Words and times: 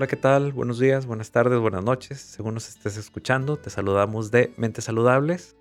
Hola, 0.00 0.06
¿qué 0.06 0.16
tal? 0.16 0.54
Buenos 0.54 0.78
días, 0.78 1.04
buenas 1.04 1.30
tardes, 1.30 1.60
buenas 1.60 1.84
noches. 1.84 2.18
Según 2.22 2.54
nos 2.54 2.70
estés 2.70 2.96
escuchando, 2.96 3.58
te 3.58 3.68
saludamos 3.68 4.30
de 4.30 4.50
Mentes 4.56 4.84
Saludables. 4.84 5.58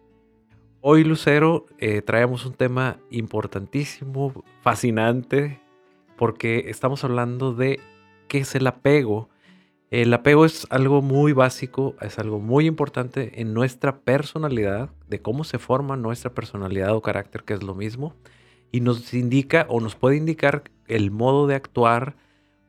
Hoy, 0.80 1.04
Lucero, 1.04 1.66
eh, 1.78 2.02
traemos 2.02 2.46
un 2.46 2.54
tema 2.54 3.02
importantísimo, 3.12 4.46
fascinante, 4.62 5.60
porque 6.16 6.70
estamos 6.70 7.04
hablando 7.04 7.54
de 7.54 7.82
qué 8.30 8.38
es 8.38 8.56
el 8.56 8.66
apego. 8.68 9.28
El 9.92 10.14
apego 10.14 10.46
es 10.46 10.68
algo 10.70 11.02
muy 11.02 11.34
básico, 11.34 11.96
es 12.00 12.18
algo 12.18 12.40
muy 12.40 12.66
importante 12.66 13.42
en 13.42 13.54
nuestra 13.54 14.00
personalidad, 14.00 14.90
de 15.10 15.22
cómo 15.22 15.44
se 15.44 15.60
forma 15.60 15.98
nuestra 15.98 16.34
personalidad 16.34 16.96
o 16.96 17.02
carácter, 17.02 17.44
que 17.44 17.56
es 17.56 17.62
lo 17.62 17.76
mismo, 17.76 18.16
y 18.72 18.80
nos 18.80 19.14
indica 19.14 19.66
o 19.68 19.82
nos 19.82 19.98
puede 19.98 20.16
indicar 20.16 20.64
el 20.88 21.12
modo 21.12 21.46
de 21.46 21.56
actuar, 21.56 22.16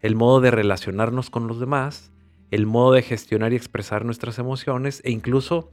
el 0.01 0.17
modo 0.17 0.41
de 0.41 0.51
relacionarnos 0.51 1.31
con 1.31 1.47
los 1.47 1.61
demás, 1.61 2.13
el 2.51 2.67
modo 2.67 2.93
de 2.93 3.03
gestionar 3.03 3.53
y 3.53 3.57
expresar 3.57 4.05
nuestras 4.05 4.39
emociones 4.39 5.03
e 5.05 5.11
incluso 5.11 5.71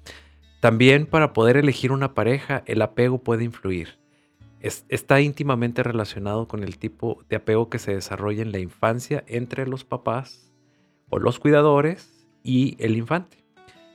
también 0.59 1.05
para 1.05 1.34
poder 1.34 1.58
elegir 1.58 1.91
una 1.91 2.13
pareja, 2.13 2.63
el 2.66 2.82
apego 2.82 3.20
puede 3.20 3.44
influir 3.44 3.98
está 4.59 5.21
íntimamente 5.21 5.84
relacionado 5.84 6.48
con 6.48 6.63
el 6.63 6.77
tipo 6.77 7.23
de 7.30 7.38
apego 7.38 7.70
que 7.70 7.80
se 7.80 7.94
desarrolla 7.94 8.41
en 8.41 8.52
la 8.52 8.59
infancia 8.59 9.23
entre 9.27 9.68
los 9.68 9.84
papás 9.84 10.52
o 11.09 11.20
los 11.20 11.40
cuidadores 11.40 12.27
y 12.44 12.76
el 12.80 12.98
infante. 12.98 13.46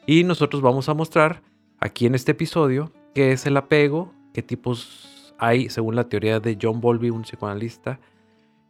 Y 0.07 0.25
nosotros 0.25 0.63
vamos 0.63 0.89
a 0.89 0.95
mostrar 0.95 1.43
aquí 1.79 2.07
en 2.07 2.15
este 2.15 2.33
episodio 2.33 2.93
qué 3.15 3.33
es 3.33 3.47
el 3.47 3.57
apego, 3.57 4.13
qué 4.33 4.43
tipos 4.43 5.35
hay 5.39 5.69
según 5.69 5.97
la 5.97 6.09
teoría 6.09 6.41
de 6.41 6.57
John 6.61 6.81
Bowlby, 6.81 7.11
un 7.11 7.23
psicoanalista, 7.23 7.99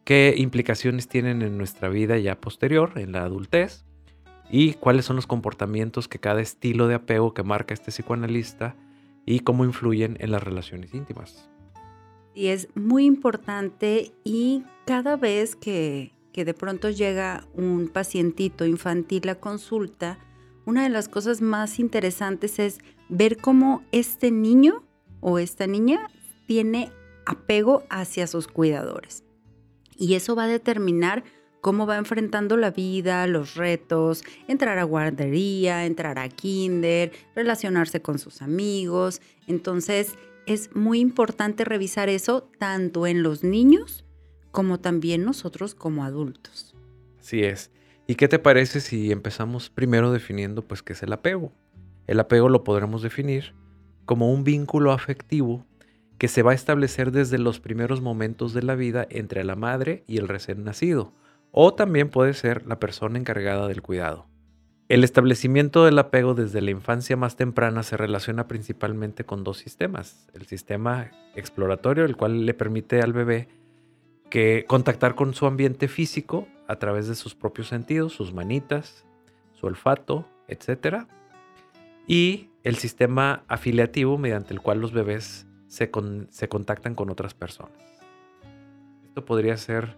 qué 0.03 0.33
implicaciones 0.37 1.07
tienen 1.07 1.41
en 1.41 1.57
nuestra 1.57 1.89
vida 1.89 2.17
ya 2.17 2.39
posterior, 2.39 2.91
en 2.95 3.11
la 3.11 3.23
adultez, 3.23 3.85
y 4.49 4.73
cuáles 4.73 5.05
son 5.05 5.15
los 5.15 5.27
comportamientos 5.27 6.07
que 6.07 6.19
cada 6.19 6.41
estilo 6.41 6.87
de 6.87 6.95
apego 6.95 7.33
que 7.33 7.43
marca 7.43 7.73
este 7.73 7.91
psicoanalista 7.91 8.75
y 9.25 9.39
cómo 9.39 9.65
influyen 9.65 10.17
en 10.19 10.31
las 10.31 10.43
relaciones 10.43 10.93
íntimas. 10.93 11.49
Y 12.35 12.47
es 12.47 12.67
muy 12.75 13.05
importante 13.05 14.11
y 14.23 14.63
cada 14.85 15.15
vez 15.15 15.55
que, 15.55 16.11
que 16.33 16.45
de 16.45 16.53
pronto 16.53 16.89
llega 16.89 17.47
un 17.53 17.87
pacientito 17.87 18.65
infantil 18.65 19.29
a 19.29 19.35
consulta, 19.35 20.19
una 20.65 20.83
de 20.83 20.89
las 20.89 21.07
cosas 21.07 21.41
más 21.41 21.79
interesantes 21.79 22.59
es 22.59 22.79
ver 23.09 23.37
cómo 23.37 23.83
este 23.91 24.31
niño 24.31 24.83
o 25.19 25.39
esta 25.39 25.67
niña 25.67 26.07
tiene 26.47 26.91
apego 27.25 27.83
hacia 27.89 28.27
sus 28.27 28.47
cuidadores. 28.47 29.23
Y 29.97 30.15
eso 30.15 30.35
va 30.35 30.45
a 30.45 30.47
determinar 30.47 31.23
cómo 31.61 31.87
va 31.87 31.97
enfrentando 31.97 32.57
la 32.57 32.71
vida, 32.71 33.25
los 33.25 33.55
retos, 33.55 34.23
entrar 34.47 34.77
a 34.79 34.83
guardería, 34.83 35.85
entrar 35.85 36.19
a 36.19 36.27
kinder, 36.27 37.11
relacionarse 37.35 38.01
con 38.01 38.19
sus 38.19 38.41
amigos. 38.41 39.21
Entonces, 39.47 40.15
es 40.45 40.75
muy 40.75 40.99
importante 40.99 41.63
revisar 41.63 42.09
eso 42.09 42.49
tanto 42.59 43.07
en 43.07 43.23
los 43.23 43.43
niños 43.43 44.03
como 44.51 44.79
también 44.79 45.23
nosotros 45.23 45.73
como 45.73 46.03
adultos. 46.03 46.75
Así 47.19 47.43
es. 47.43 47.71
¿Y 48.07 48.15
qué 48.15 48.27
te 48.27 48.39
parece 48.39 48.81
si 48.81 49.11
empezamos 49.11 49.69
primero 49.69 50.11
definiendo 50.11 50.67
pues 50.67 50.83
qué 50.83 50.93
es 50.93 51.01
el 51.03 51.13
apego? 51.13 51.53
El 52.07 52.19
apego 52.19 52.49
lo 52.49 52.65
podremos 52.65 53.01
definir 53.01 53.55
como 54.05 54.33
un 54.33 54.43
vínculo 54.43 54.91
afectivo 54.91 55.65
que 56.23 56.29
se 56.29 56.41
va 56.41 56.51
a 56.51 56.55
establecer 56.55 57.11
desde 57.11 57.37
los 57.37 57.59
primeros 57.59 57.99
momentos 57.99 58.53
de 58.53 58.63
la 58.63 58.75
vida 58.75 59.05
entre 59.09 59.43
la 59.43 59.57
madre 59.57 60.05
y 60.07 60.19
el 60.19 60.29
recién 60.29 60.63
nacido, 60.63 61.11
o 61.51 61.73
también 61.73 62.07
puede 62.07 62.33
ser 62.33 62.65
la 62.65 62.79
persona 62.79 63.19
encargada 63.19 63.67
del 63.67 63.81
cuidado. 63.81 64.25
El 64.87 65.03
establecimiento 65.03 65.83
del 65.83 65.99
apego 65.99 66.33
desde 66.33 66.61
la 66.61 66.71
infancia 66.71 67.17
más 67.17 67.35
temprana 67.35 67.83
se 67.83 67.97
relaciona 67.97 68.47
principalmente 68.47 69.25
con 69.25 69.43
dos 69.43 69.57
sistemas. 69.57 70.29
El 70.33 70.45
sistema 70.45 71.11
exploratorio, 71.35 72.05
el 72.05 72.15
cual 72.15 72.45
le 72.45 72.53
permite 72.53 73.01
al 73.01 73.11
bebé 73.11 73.49
que 74.29 74.63
contactar 74.65 75.15
con 75.15 75.33
su 75.33 75.45
ambiente 75.45 75.89
físico 75.89 76.47
a 76.69 76.77
través 76.77 77.09
de 77.09 77.15
sus 77.15 77.35
propios 77.35 77.67
sentidos, 77.67 78.13
sus 78.13 78.33
manitas, 78.33 79.03
su 79.51 79.65
olfato, 79.65 80.25
etc. 80.47 81.05
Y 82.07 82.47
el 82.63 82.77
sistema 82.77 83.43
afiliativo 83.49 84.17
mediante 84.17 84.53
el 84.53 84.61
cual 84.61 84.79
los 84.79 84.93
bebés 84.93 85.47
se, 85.73 85.91
se 86.29 86.49
contactan 86.49 86.95
con 86.95 87.09
otras 87.09 87.33
personas. 87.33 87.77
Esto 89.03 89.25
podría 89.25 89.57
ser 89.57 89.95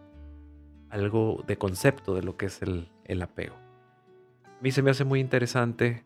algo 0.89 1.43
de 1.47 1.57
concepto 1.57 2.15
de 2.15 2.23
lo 2.23 2.37
que 2.37 2.45
es 2.47 2.61
el 2.61 3.21
apego 3.21 3.55
mí 4.65 4.71
se 4.71 4.81
me 4.81 4.89
hace 4.89 5.03
muy 5.03 5.19
interesante 5.19 6.03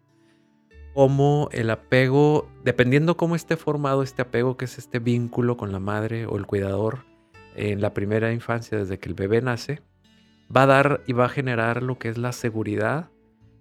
cómo 0.93 1.47
el 1.53 1.69
apego, 1.69 2.49
dependiendo 2.65 3.15
cómo 3.15 3.37
esté 3.37 3.55
formado 3.55 4.03
este 4.03 4.21
apego, 4.21 4.57
que 4.57 4.65
es 4.65 4.77
este 4.77 4.99
vínculo 4.99 5.55
con 5.55 5.71
la 5.71 5.79
madre 5.79 6.25
o 6.25 6.35
el 6.35 6.45
cuidador 6.45 7.05
en 7.55 7.79
la 7.79 7.93
primera 7.93 8.33
infancia, 8.33 8.77
desde 8.77 8.99
que 8.99 9.07
el 9.07 9.15
bebé 9.15 9.41
nace, 9.41 9.81
va 10.53 10.63
a 10.63 10.65
dar 10.65 11.01
y 11.07 11.13
va 11.13 11.25
a 11.25 11.29
generar 11.29 11.83
lo 11.83 11.97
que 11.97 12.09
es 12.09 12.17
la 12.17 12.33
seguridad 12.33 13.09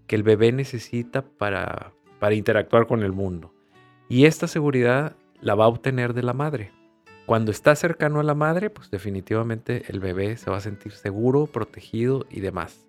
que 0.08 0.16
el 0.16 0.24
bebé 0.24 0.50
necesita 0.50 1.22
para, 1.22 1.92
para 2.18 2.34
interactuar 2.34 2.88
con 2.88 3.04
el 3.04 3.12
mundo. 3.12 3.54
Y 4.08 4.24
esta 4.24 4.48
seguridad 4.48 5.14
la 5.40 5.54
va 5.54 5.64
a 5.64 5.68
obtener 5.68 6.14
de 6.14 6.22
la 6.22 6.32
madre. 6.32 6.72
Cuando 7.26 7.50
está 7.50 7.76
cercano 7.76 8.20
a 8.20 8.24
la 8.24 8.34
madre, 8.34 8.70
pues 8.70 8.90
definitivamente 8.90 9.84
el 9.88 10.00
bebé 10.00 10.36
se 10.36 10.50
va 10.50 10.56
a 10.56 10.62
sentir 10.62 10.92
seguro, 10.92 11.46
protegido 11.46 12.24
y 12.30 12.40
demás. 12.40 12.88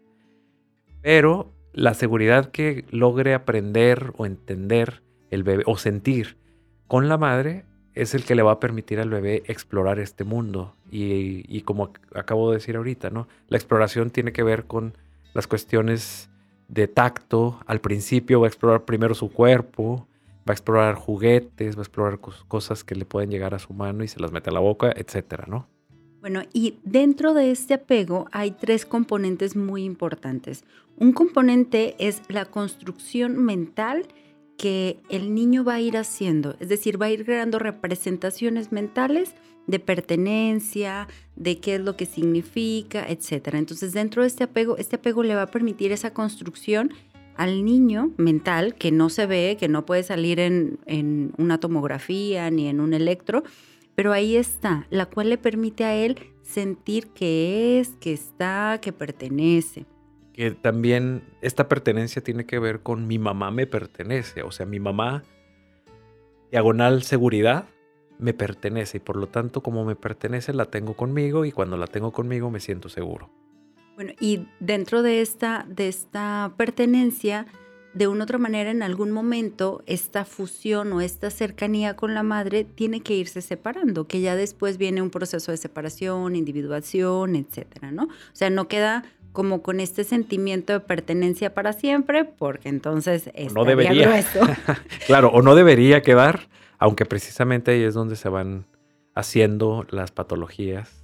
Pero 1.02 1.52
la 1.74 1.94
seguridad 1.94 2.52
que 2.52 2.86
logre 2.90 3.34
aprender 3.34 4.14
o 4.18 4.26
entender 4.26 5.04
el 5.30 5.44
bebé 5.44 5.64
o 5.66 5.78
sentir 5.78 6.38
con 6.88 7.08
la 7.08 7.18
madre 7.18 7.66
es 7.94 8.16
el 8.16 8.24
que 8.24 8.36
le 8.36 8.42
va 8.42 8.54
a 8.54 8.60
permitir 8.60 9.00
al 9.00 9.10
bebé 9.10 9.44
explorar 9.48 10.00
este 10.00 10.24
mundo. 10.24 10.76
Y, 10.90 11.62
como 11.62 11.92
acabo 12.16 12.50
de 12.50 12.58
decir 12.58 12.76
ahorita, 12.76 13.10
¿no? 13.10 13.28
La 13.48 13.58
exploración 13.58 14.10
tiene 14.10 14.32
que 14.32 14.44
ver 14.44 14.66
con 14.66 14.98
las 15.34 15.48
cuestiones 15.48 16.30
de 16.68 16.88
tacto. 16.88 17.60
Al 17.68 17.82
principio 17.82 18.40
va 18.40 18.48
a 18.48 18.50
explorar 18.50 18.86
primero 18.86 19.14
su 19.14 19.32
cuerpo, 19.32 20.08
va 20.48 20.52
a 20.52 20.54
explorar 20.54 20.96
juguetes, 20.96 21.76
va 21.76 21.82
a 21.82 21.84
explorar 21.84 22.20
cosas 22.20 22.84
que 22.84 22.96
le 22.96 23.06
pueden 23.06 23.30
llegar 23.30 23.54
a 23.54 23.60
su 23.60 23.74
mano 23.74 24.04
y 24.04 24.08
se 24.08 24.20
las 24.20 24.32
mete 24.32 24.50
a 24.50 24.54
la 24.54 24.60
boca, 24.60 24.92
etcétera, 24.96 25.46
¿no? 25.48 25.68
Bueno, 26.22 26.42
y 26.52 26.80
dentro 26.84 27.34
de 27.34 27.52
este 27.52 27.76
apego 27.76 28.28
hay 28.32 28.52
tres 28.52 28.86
componentes 28.86 29.56
muy 29.56 29.84
importantes. 29.84 30.66
Un 30.98 31.14
componente 31.14 31.96
es 31.98 32.22
la 32.28 32.46
construcción 32.46 33.38
mental 33.38 34.06
que 34.58 35.00
el 35.08 35.34
niño 35.34 35.64
va 35.64 35.76
a 35.76 35.80
ir 35.80 35.96
haciendo, 35.96 36.58
es 36.60 36.68
decir, 36.68 37.02
va 37.02 37.06
a 37.06 37.12
ir 37.12 37.24
creando 37.24 37.58
representaciones 37.60 38.74
mentales 38.74 39.34
de 39.68 39.80
pertenencia, 39.80 41.08
de 41.38 41.60
qué 41.60 41.76
es 41.76 41.82
lo 41.82 41.96
que 41.96 42.06
significa, 42.06 43.06
etc. 43.08 43.54
Entonces, 43.54 43.94
dentro 43.94 44.24
de 44.24 44.28
este 44.28 44.44
apego, 44.44 44.78
este 44.78 44.98
apego 44.98 45.24
le 45.24 45.36
va 45.36 45.44
a 45.44 45.48
permitir 45.48 45.94
esa 45.94 46.12
construcción 46.14 46.92
al 47.40 47.64
niño 47.64 48.12
mental 48.18 48.76
que 48.76 48.92
no 48.92 49.08
se 49.08 49.26
ve, 49.26 49.56
que 49.58 49.70
no 49.70 49.86
puede 49.86 50.04
salir 50.04 50.42
en, 50.42 50.78
en 50.86 51.32
una 51.38 51.58
tomografía 51.58 52.52
ni 52.52 52.68
en 52.68 52.82
un 52.82 52.94
electro, 52.94 53.44
pero 53.96 54.12
ahí 54.12 54.36
está, 54.36 54.88
la 54.90 55.06
cual 55.06 55.30
le 55.30 55.38
permite 55.38 55.86
a 55.86 55.96
él 55.96 56.18
sentir 56.42 57.08
que 57.12 57.80
es, 57.80 57.96
que 58.02 58.12
está, 58.12 58.80
que 58.82 58.92
pertenece. 58.92 59.86
Que 60.34 60.52
también 60.52 61.24
esta 61.42 61.70
pertenencia 61.70 62.22
tiene 62.22 62.46
que 62.46 62.60
ver 62.60 62.82
con 62.82 63.08
mi 63.08 63.20
mamá 63.20 63.52
me 63.52 63.66
pertenece, 63.68 64.44
o 64.44 64.52
sea, 64.52 64.66
mi 64.66 64.82
mamá, 64.82 65.24
diagonal 66.52 67.04
seguridad, 67.04 67.70
me 68.18 68.34
pertenece 68.34 68.98
y 68.98 69.00
por 69.00 69.16
lo 69.16 69.28
tanto 69.28 69.64
como 69.64 69.86
me 69.86 69.96
pertenece 69.96 70.52
la 70.54 70.66
tengo 70.66 70.94
conmigo 70.94 71.46
y 71.46 71.54
cuando 71.54 71.78
la 71.78 71.88
tengo 71.88 72.12
conmigo 72.12 72.52
me 72.52 72.60
siento 72.60 72.90
seguro. 72.90 73.30
Bueno, 74.00 74.14
y 74.22 74.48
dentro 74.62 75.02
de 75.02 75.20
esta, 75.20 75.66
de 75.68 75.90
esta 75.90 76.54
pertenencia, 76.56 77.48
de 77.94 78.08
una 78.08 78.24
otra 78.24 78.38
manera, 78.38 78.72
en 78.72 78.82
algún 78.82 79.12
momento, 79.12 79.84
esta 79.88 80.24
fusión 80.24 80.94
o 80.94 81.02
esta 81.02 81.30
cercanía 81.30 81.98
con 81.98 82.14
la 82.14 82.24
madre 82.24 82.64
tiene 82.64 83.02
que 83.02 83.16
irse 83.16 83.42
separando, 83.42 84.08
que 84.08 84.22
ya 84.22 84.38
después 84.38 84.78
viene 84.78 85.02
un 85.02 85.10
proceso 85.10 85.52
de 85.52 85.58
separación, 85.58 86.38
individuación, 86.38 87.36
etcétera, 87.36 87.92
¿no? 87.92 88.04
O 88.04 88.32
sea, 88.32 88.50
no 88.50 88.70
queda 88.70 89.04
como 89.34 89.62
con 89.62 89.82
este 89.82 90.06
sentimiento 90.06 90.72
de 90.72 90.80
pertenencia 90.80 91.54
para 91.54 91.74
siempre, 91.74 92.24
porque 92.24 92.70
entonces 92.70 93.30
no 93.54 93.66
debería. 93.66 94.24
claro, 95.08 95.28
o 95.28 95.42
no 95.42 95.56
debería 95.56 96.02
quedar, 96.02 96.48
aunque 96.78 97.04
precisamente 97.04 97.72
ahí 97.72 97.84
es 97.84 97.96
donde 97.96 98.16
se 98.16 98.30
van 98.30 98.66
haciendo 99.14 99.86
las 99.90 100.12
patologías 100.12 101.04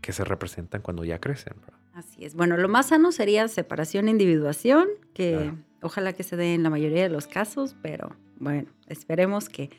que 0.00 0.14
se 0.14 0.24
representan 0.24 0.80
cuando 0.80 1.04
ya 1.04 1.18
crecen. 1.18 1.56
Así 1.94 2.24
es. 2.24 2.34
Bueno, 2.34 2.56
lo 2.56 2.68
más 2.68 2.88
sano 2.88 3.12
sería 3.12 3.48
separación 3.48 4.08
e 4.08 4.12
individuación, 4.12 4.88
que 5.12 5.52
Ojalá 5.82 6.12
que 6.12 6.22
se 6.22 6.36
dé 6.36 6.54
en 6.54 6.62
la 6.62 6.70
mayoría 6.70 7.02
de 7.02 7.08
los 7.08 7.26
casos, 7.26 7.74
pero 7.80 8.14
bueno, 8.38 8.68
esperemos 8.86 9.48
que. 9.48 9.70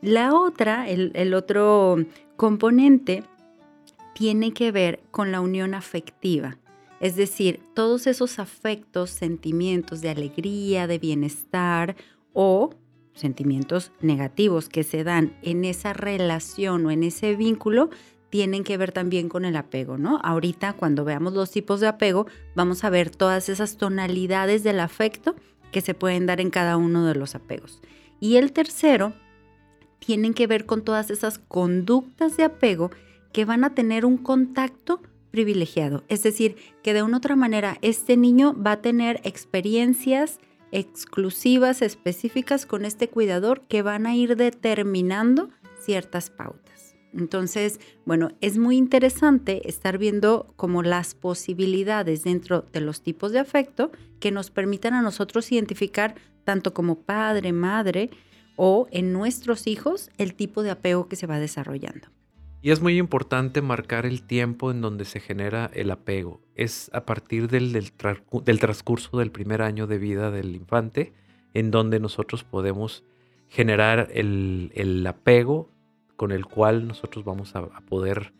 La 0.00 0.34
otra, 0.34 0.88
el, 0.88 1.34
otro 1.34 1.98
componente, 2.36 3.24
tiene 4.14 4.52
que 4.52 4.70
ver 4.70 5.00
con 5.10 5.32
la 5.32 5.40
unión 5.40 5.74
afectiva. 5.74 6.58
Es 7.00 7.16
decir, 7.16 7.60
todos 7.74 8.06
esos 8.06 8.38
afectos, 8.38 9.10
sentimientos 9.10 10.02
de 10.02 10.10
alegría, 10.10 10.86
de 10.86 10.98
bienestar 10.98 11.96
o 12.32 12.70
sentimientos 13.14 13.90
negativos 14.00 14.68
que 14.68 14.84
se 14.84 15.02
dan 15.02 15.36
en 15.42 15.64
esa 15.64 15.92
relación 15.92 16.86
o 16.86 16.90
en 16.90 17.02
ese 17.02 17.34
vínculo 17.34 17.90
tienen 18.30 18.64
que 18.64 18.76
ver 18.76 18.92
también 18.92 19.28
con 19.28 19.44
el 19.44 19.56
apego, 19.56 19.98
¿no? 19.98 20.18
Ahorita 20.22 20.72
cuando 20.72 21.04
veamos 21.04 21.34
los 21.34 21.50
tipos 21.50 21.80
de 21.80 21.88
apego, 21.88 22.26
vamos 22.54 22.84
a 22.84 22.90
ver 22.90 23.10
todas 23.10 23.48
esas 23.48 23.76
tonalidades 23.76 24.62
del 24.62 24.80
afecto 24.80 25.34
que 25.72 25.80
se 25.80 25.94
pueden 25.94 26.26
dar 26.26 26.40
en 26.40 26.50
cada 26.50 26.76
uno 26.76 27.06
de 27.06 27.14
los 27.14 27.34
apegos. 27.34 27.80
Y 28.20 28.36
el 28.36 28.52
tercero 28.52 29.12
tienen 29.98 30.34
que 30.34 30.46
ver 30.46 30.66
con 30.66 30.82
todas 30.82 31.10
esas 31.10 31.38
conductas 31.38 32.36
de 32.36 32.44
apego 32.44 32.90
que 33.32 33.44
van 33.44 33.64
a 33.64 33.74
tener 33.74 34.04
un 34.04 34.16
contacto 34.16 35.00
privilegiado. 35.30 36.04
Es 36.08 36.22
decir, 36.22 36.56
que 36.82 36.94
de 36.94 37.02
una 37.02 37.18
otra 37.18 37.36
manera 37.36 37.78
este 37.82 38.16
niño 38.16 38.54
va 38.54 38.72
a 38.72 38.82
tener 38.82 39.20
experiencias 39.24 40.38
exclusivas, 40.72 41.82
específicas 41.82 42.66
con 42.66 42.84
este 42.84 43.08
cuidador 43.08 43.62
que 43.62 43.82
van 43.82 44.06
a 44.06 44.14
ir 44.14 44.36
determinando 44.36 45.50
ciertas 45.80 46.30
pautas. 46.30 46.69
Entonces, 47.12 47.80
bueno, 48.04 48.30
es 48.40 48.58
muy 48.58 48.76
interesante 48.76 49.68
estar 49.68 49.98
viendo 49.98 50.52
como 50.56 50.82
las 50.82 51.14
posibilidades 51.14 52.24
dentro 52.24 52.64
de 52.72 52.80
los 52.80 53.02
tipos 53.02 53.32
de 53.32 53.40
afecto 53.40 53.90
que 54.20 54.30
nos 54.30 54.50
permitan 54.50 54.94
a 54.94 55.02
nosotros 55.02 55.50
identificar 55.50 56.14
tanto 56.44 56.72
como 56.72 57.00
padre, 57.00 57.52
madre 57.52 58.10
o 58.56 58.86
en 58.90 59.12
nuestros 59.12 59.66
hijos 59.66 60.10
el 60.18 60.34
tipo 60.34 60.62
de 60.62 60.70
apego 60.70 61.08
que 61.08 61.16
se 61.16 61.26
va 61.26 61.38
desarrollando. 61.38 62.08
Y 62.62 62.72
es 62.72 62.82
muy 62.82 62.98
importante 62.98 63.62
marcar 63.62 64.04
el 64.04 64.22
tiempo 64.22 64.70
en 64.70 64.82
donde 64.82 65.06
se 65.06 65.18
genera 65.18 65.70
el 65.72 65.90
apego. 65.90 66.42
Es 66.54 66.90
a 66.92 67.06
partir 67.06 67.48
del, 67.48 67.72
del, 67.72 67.90
transcurso 68.58 69.16
del 69.16 69.30
primer 69.30 69.62
año 69.62 69.86
de 69.86 69.96
vida 69.96 70.30
del 70.30 70.54
infante 70.54 71.14
en 71.54 71.70
donde 71.70 72.00
nosotros 72.00 72.44
podemos 72.44 73.02
generar 73.48 74.08
el, 74.12 74.72
el 74.74 75.06
apego 75.06 75.70
con 76.20 76.32
el 76.32 76.44
cual 76.44 76.86
nosotros 76.86 77.24
vamos 77.24 77.56
a, 77.56 77.62
poder 77.88 78.34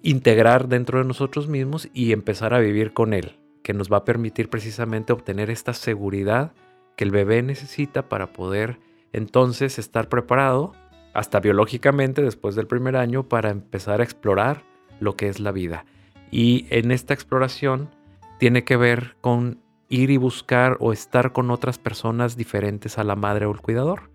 integrar 0.00 0.68
dentro 0.68 1.00
de 1.00 1.04
nosotros 1.04 1.48
mismos 1.48 1.88
y 1.92 2.12
empezar 2.12 2.54
a 2.54 2.60
vivir 2.60 2.92
con 2.92 3.14
él, 3.14 3.40
que 3.64 3.74
nos 3.74 3.90
va 3.90 3.96
a 3.96 4.04
permitir 4.04 4.48
precisamente 4.48 5.12
obtener 5.12 5.50
esta 5.50 5.74
seguridad 5.74 6.52
que 6.96 7.02
el 7.02 7.10
bebé 7.10 7.42
necesita 7.42 8.08
para 8.08 8.32
poder 8.32 8.78
entonces 9.12 9.80
estar 9.80 10.08
preparado 10.08 10.72
hasta 11.12 11.40
biológicamente 11.40 12.22
después 12.22 12.54
del 12.54 12.68
primer 12.68 12.94
año 12.94 13.28
para 13.28 13.50
empezar 13.50 14.00
a 14.00 14.04
explorar 14.04 14.62
lo 15.00 15.16
que 15.16 15.26
es 15.26 15.40
la 15.40 15.50
vida. 15.50 15.86
Y 16.30 16.66
en 16.70 16.92
esta 16.92 17.12
exploración 17.12 17.90
tiene 18.38 18.62
que 18.62 18.76
ver 18.76 19.16
con 19.20 19.58
ir 19.88 20.10
y 20.10 20.16
buscar 20.16 20.76
o 20.78 20.92
estar 20.92 21.32
con 21.32 21.50
otras 21.50 21.76
personas 21.76 22.36
diferentes 22.36 22.98
a 22.98 23.02
la 23.02 23.16
madre 23.16 23.46
o 23.46 23.50
el 23.50 23.60
cuidador. 23.60 24.10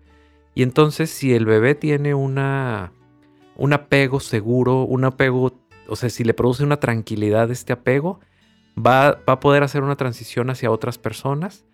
Y 0.56 0.62
entonces 0.62 1.10
si 1.10 1.34
el 1.34 1.44
bebé 1.44 1.74
tiene 1.74 2.14
una, 2.14 2.90
un 3.56 3.74
apego 3.74 4.20
seguro, 4.20 4.84
un 4.84 5.04
apego, 5.04 5.52
o 5.86 5.96
sea, 5.96 6.08
si 6.08 6.24
le 6.24 6.32
produce 6.32 6.64
una 6.64 6.78
tranquilidad 6.78 7.50
este 7.50 7.74
apego, 7.74 8.20
va, 8.74 9.20
va 9.28 9.34
a 9.34 9.40
poder 9.40 9.62
hacer 9.62 9.82
una 9.82 9.96
transición 9.96 10.48
hacia 10.48 10.70
otras 10.70 10.96
personas 10.96 11.66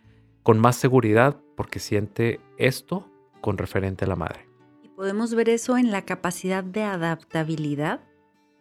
con 0.43 0.59
más 0.59 0.75
seguridad 0.75 1.37
porque 1.57 1.79
siente 1.79 2.41
esto 2.59 3.09
con 3.41 3.57
referente 3.57 4.05
a 4.05 4.09
la 4.09 4.17
madre. 4.17 4.49
Podemos 4.97 5.33
ver 5.33 5.49
eso 5.49 5.79
en 5.79 5.93
la 5.93 6.03
capacidad 6.03 6.65
de 6.65 6.83
adaptabilidad 6.83 8.01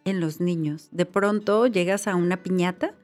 en 0.04 0.20
los 0.20 0.40
niños. 0.40 0.88
De 0.92 1.04
pronto 1.04 1.66
llegas 1.66 2.06
a 2.06 2.14
una 2.14 2.44
piñata, 2.44 2.94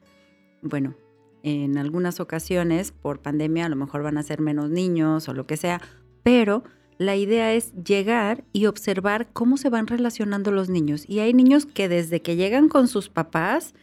bueno, 0.63 0.95
en 1.43 1.79
algunas 1.79 2.21
ocasiones 2.21 2.93
por 2.93 3.23
pandemia 3.23 3.67
a 3.67 3.69
lo 3.69 3.75
mejor 3.75 4.05
van 4.05 4.19
a 4.19 4.23
ser 4.23 4.41
menos 4.41 4.71
niños 4.71 5.29
o 5.29 5.35
lo 5.35 5.49
que 5.49 5.57
sea, 5.57 5.81
pero 6.23 6.63
la 6.99 7.15
idea 7.17 7.55
es 7.55 7.73
llegar 7.75 8.45
y 8.53 8.67
observar 8.67 9.29
cómo 9.33 9.57
se 9.57 9.71
van 9.71 9.87
relacionando 9.87 10.51
los 10.51 10.69
niños. 10.69 11.05
Y 11.09 11.21
hay 11.21 11.33
niños 11.33 11.65
que 11.65 11.89
desde 11.89 12.21
que 12.21 12.37
llegan 12.37 12.69
con 12.69 12.89
sus 12.89 13.09
papás, 13.09 13.75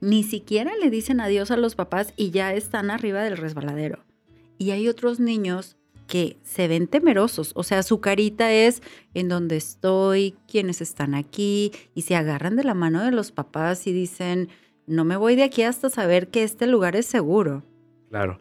ni 0.00 0.22
siquiera 0.22 0.72
le 0.80 0.88
dicen 0.88 1.20
adiós 1.20 1.50
a 1.50 1.56
los 1.56 1.74
papás 1.74 2.14
y 2.16 2.30
ya 2.30 2.54
están 2.54 2.90
arriba 2.90 3.22
del 3.22 3.36
resbaladero. 3.36 4.04
Y 4.56 4.70
hay 4.70 4.88
otros 4.88 5.18
niños 5.18 5.76
que 6.06 6.38
se 6.42 6.68
ven 6.68 6.88
temerosos, 6.88 7.52
o 7.54 7.62
sea, 7.62 7.82
su 7.82 8.00
carita 8.00 8.52
es 8.52 8.82
en 9.14 9.28
donde 9.28 9.56
estoy, 9.56 10.36
quiénes 10.46 10.80
están 10.80 11.14
aquí, 11.14 11.72
y 11.94 12.02
se 12.02 12.16
agarran 12.16 12.54
de 12.54 12.64
la 12.64 12.74
mano 12.74 13.02
de 13.02 13.12
los 13.12 13.32
papás 13.32 13.86
y 13.86 13.92
dicen, 13.92 14.48
no 14.86 15.04
me 15.04 15.16
voy 15.16 15.36
de 15.36 15.44
aquí 15.44 15.62
hasta 15.62 15.88
saber 15.88 16.28
que 16.28 16.42
este 16.42 16.66
lugar 16.66 16.96
es 16.96 17.06
seguro. 17.06 17.64
Claro. 18.10 18.38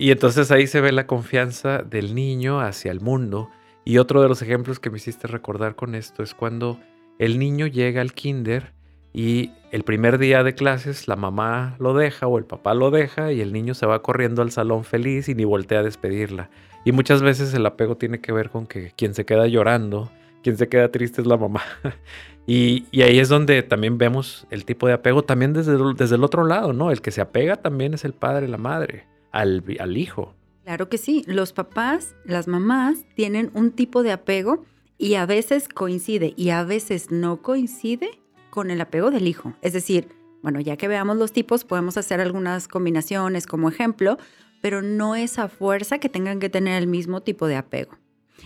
Y 0.00 0.12
entonces 0.12 0.50
ahí 0.50 0.66
se 0.66 0.80
ve 0.80 0.92
la 0.92 1.06
confianza 1.06 1.82
del 1.82 2.14
niño 2.14 2.58
hacia 2.58 2.90
el 2.90 3.00
mundo. 3.00 3.50
Y 3.84 3.98
otro 3.98 4.22
de 4.22 4.30
los 4.30 4.40
ejemplos 4.40 4.80
que 4.80 4.88
me 4.88 4.96
hiciste 4.96 5.26
recordar 5.26 5.76
con 5.76 5.94
esto 5.94 6.22
es 6.22 6.32
cuando 6.32 6.80
el 7.18 7.38
niño 7.38 7.66
llega 7.66 8.00
al 8.00 8.14
kinder 8.14 8.72
y 9.12 9.50
el 9.72 9.84
primer 9.84 10.16
día 10.16 10.42
de 10.42 10.54
clases 10.54 11.06
la 11.06 11.16
mamá 11.16 11.76
lo 11.78 11.92
deja 11.92 12.28
o 12.28 12.38
el 12.38 12.46
papá 12.46 12.72
lo 12.72 12.90
deja 12.90 13.30
y 13.32 13.42
el 13.42 13.52
niño 13.52 13.74
se 13.74 13.84
va 13.84 14.00
corriendo 14.00 14.40
al 14.40 14.52
salón 14.52 14.84
feliz 14.84 15.28
y 15.28 15.34
ni 15.34 15.44
voltea 15.44 15.80
a 15.80 15.82
despedirla. 15.82 16.48
Y 16.86 16.92
muchas 16.92 17.20
veces 17.20 17.52
el 17.52 17.66
apego 17.66 17.98
tiene 17.98 18.22
que 18.22 18.32
ver 18.32 18.48
con 18.48 18.66
que 18.66 18.92
quien 18.96 19.12
se 19.12 19.26
queda 19.26 19.48
llorando, 19.48 20.10
quien 20.42 20.56
se 20.56 20.70
queda 20.70 20.90
triste 20.90 21.20
es 21.20 21.26
la 21.26 21.36
mamá. 21.36 21.60
y, 22.46 22.86
ahí 23.02 23.18
es 23.18 23.28
donde 23.28 23.62
también 23.62 23.98
vemos 23.98 24.46
el 24.48 24.64
tipo 24.64 24.86
de 24.86 24.94
apego 24.94 25.24
también 25.24 25.52
desde, 25.52 25.76
desde 25.94 26.14
el 26.14 26.24
otro 26.24 26.46
lado, 26.46 26.72
¿no? 26.72 26.90
El 26.90 27.02
que 27.02 27.10
se 27.10 27.20
apega 27.20 27.56
también 27.56 27.92
es 27.92 28.06
el 28.06 28.14
padre, 28.14 28.48
la 28.48 28.56
madre, 28.56 29.04
al, 29.32 29.96
hijo. 29.96 30.34
Claro 30.64 30.88
que 30.88 30.98
sí, 30.98 31.24
los 31.26 31.52
papás, 31.52 32.14
las 32.24 32.48
mamás 32.48 33.04
tienen 33.14 33.50
un 33.54 33.72
tipo 33.72 34.02
de 34.02 34.12
apego 34.12 34.64
y 34.98 35.14
a 35.14 35.26
veces 35.26 35.68
coincide 35.68 36.34
y 36.36 36.50
a 36.50 36.64
veces 36.64 37.10
no 37.10 37.42
coincide 37.42 38.20
con 38.50 38.70
el 38.70 38.80
apego 38.80 39.10
del 39.10 39.26
hijo. 39.26 39.54
Es 39.62 39.72
decir, 39.72 40.08
bueno, 40.42 40.60
ya 40.60 40.76
que 40.76 40.88
veamos 40.88 41.16
los 41.16 41.32
tipos, 41.32 41.64
podemos 41.64 41.96
hacer 41.96 42.20
algunas 42.20 42.68
combinaciones 42.68 43.46
como 43.46 43.68
ejemplo, 43.68 44.18
pero 44.60 44.82
no 44.82 45.16
es 45.16 45.38
a 45.38 45.48
fuerza 45.48 45.98
que 45.98 46.08
tengan 46.08 46.40
que 46.40 46.50
tener 46.50 46.80
el 46.80 46.86
mismo 46.86 47.22
tipo 47.22 47.46
de 47.46 47.56
apego. 47.56 47.98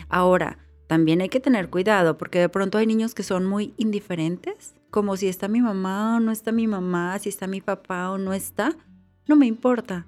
Ahora, 0.08 0.58
también 0.86 1.20
hay 1.20 1.28
que 1.28 1.40
tener 1.40 1.70
cuidado 1.70 2.18
porque 2.18 2.38
de 2.38 2.48
pronto 2.48 2.78
hay 2.78 2.86
niños 2.86 3.14
que 3.14 3.22
son 3.22 3.46
muy 3.46 3.74
indiferentes, 3.76 4.74
como 4.90 5.16
si 5.16 5.28
está 5.28 5.48
mi 5.48 5.60
mamá 5.60 6.16
o 6.16 6.20
no 6.20 6.30
está 6.30 6.52
mi 6.52 6.66
mamá, 6.66 7.18
si 7.18 7.28
está 7.28 7.46
mi 7.46 7.60
papá 7.60 8.10
o 8.10 8.18
no 8.18 8.32
está, 8.32 8.76
no 9.26 9.36
me 9.36 9.46
importa. 9.46 10.06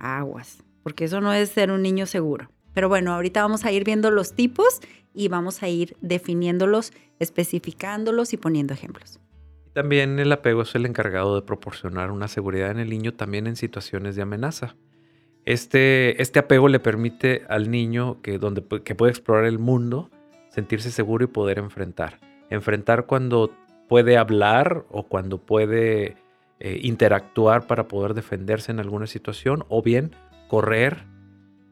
Aguas, 0.00 0.64
porque 0.82 1.04
eso 1.04 1.20
no 1.20 1.32
es 1.32 1.50
ser 1.50 1.70
un 1.70 1.82
niño 1.82 2.06
seguro. 2.06 2.50
Pero 2.74 2.88
bueno, 2.88 3.12
ahorita 3.12 3.42
vamos 3.42 3.64
a 3.64 3.72
ir 3.72 3.84
viendo 3.84 4.10
los 4.10 4.34
tipos 4.34 4.80
y 5.12 5.28
vamos 5.28 5.62
a 5.62 5.68
ir 5.68 5.96
definiéndolos, 6.00 6.92
especificándolos 7.18 8.32
y 8.32 8.36
poniendo 8.36 8.74
ejemplos. 8.74 9.20
También 9.72 10.18
el 10.18 10.32
apego 10.32 10.62
es 10.62 10.74
el 10.74 10.86
encargado 10.86 11.36
de 11.36 11.42
proporcionar 11.42 12.10
una 12.10 12.28
seguridad 12.28 12.70
en 12.70 12.78
el 12.78 12.90
niño 12.90 13.14
también 13.14 13.46
en 13.46 13.56
situaciones 13.56 14.16
de 14.16 14.22
amenaza. 14.22 14.76
Este, 15.44 16.20
este 16.20 16.38
apego 16.38 16.68
le 16.68 16.80
permite 16.80 17.44
al 17.48 17.70
niño 17.70 18.20
que, 18.20 18.38
donde, 18.38 18.64
que 18.84 18.94
puede 18.94 19.12
explorar 19.12 19.44
el 19.44 19.58
mundo, 19.58 20.10
sentirse 20.50 20.90
seguro 20.90 21.24
y 21.24 21.28
poder 21.28 21.58
enfrentar. 21.58 22.18
Enfrentar 22.50 23.06
cuando 23.06 23.52
puede 23.88 24.16
hablar 24.16 24.84
o 24.90 25.04
cuando 25.04 25.38
puede 25.38 26.16
eh, 26.60 26.78
interactuar 26.82 27.66
para 27.66 27.88
poder 27.88 28.14
defenderse 28.14 28.70
en 28.70 28.80
alguna 28.80 29.06
situación 29.06 29.64
o 29.68 29.82
bien 29.82 30.14
correr 30.48 31.04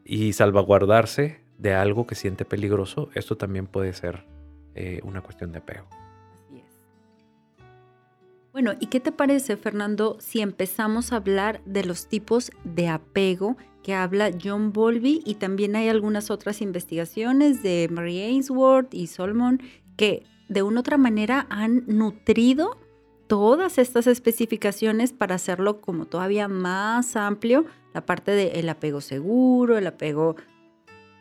y 0.03 0.33
salvaguardarse 0.33 1.41
de 1.59 1.73
algo 1.75 2.07
que 2.07 2.15
siente 2.15 2.43
peligroso. 2.43 3.09
Esto 3.13 3.37
también 3.37 3.67
puede 3.67 3.93
ser 3.93 4.25
eh, 4.73 4.99
una 5.03 5.21
cuestión 5.21 5.51
de 5.51 5.59
apego. 5.59 5.87
Bueno, 8.51 8.73
¿y 8.79 8.87
qué 8.87 8.99
te 8.99 9.11
parece, 9.11 9.57
Fernando, 9.57 10.17
si 10.19 10.41
empezamos 10.41 11.13
a 11.13 11.17
hablar 11.17 11.61
de 11.65 11.83
los 11.85 12.07
tipos 12.07 12.51
de 12.63 12.87
apego 12.87 13.57
que 13.83 13.93
habla 13.93 14.31
John 14.43 14.73
Bowlby 14.73 15.21
y 15.23 15.35
también 15.35 15.75
hay 15.75 15.87
algunas 15.87 16.31
otras 16.31 16.61
investigaciones 16.61 17.61
de 17.61 17.87
Mary 17.91 18.21
Ainsworth 18.21 18.93
y 18.93 19.05
Solomon 19.05 19.61
que 19.97 20.23
de 20.47 20.63
una 20.63 20.77
u 20.77 20.81
otra 20.81 20.97
manera 20.97 21.45
han 21.51 21.83
nutrido 21.85 22.77
todas 23.29 23.77
estas 23.77 24.07
especificaciones 24.07 25.13
para 25.13 25.35
hacerlo 25.35 25.81
como 25.81 26.05
todavía 26.05 26.47
más 26.47 27.15
amplio, 27.15 27.63
la 27.93 28.03
parte 28.03 28.31
del 28.31 28.67
apego 28.67 29.01
seguro, 29.01 29.77
el 29.77 29.85
apego 29.85 30.35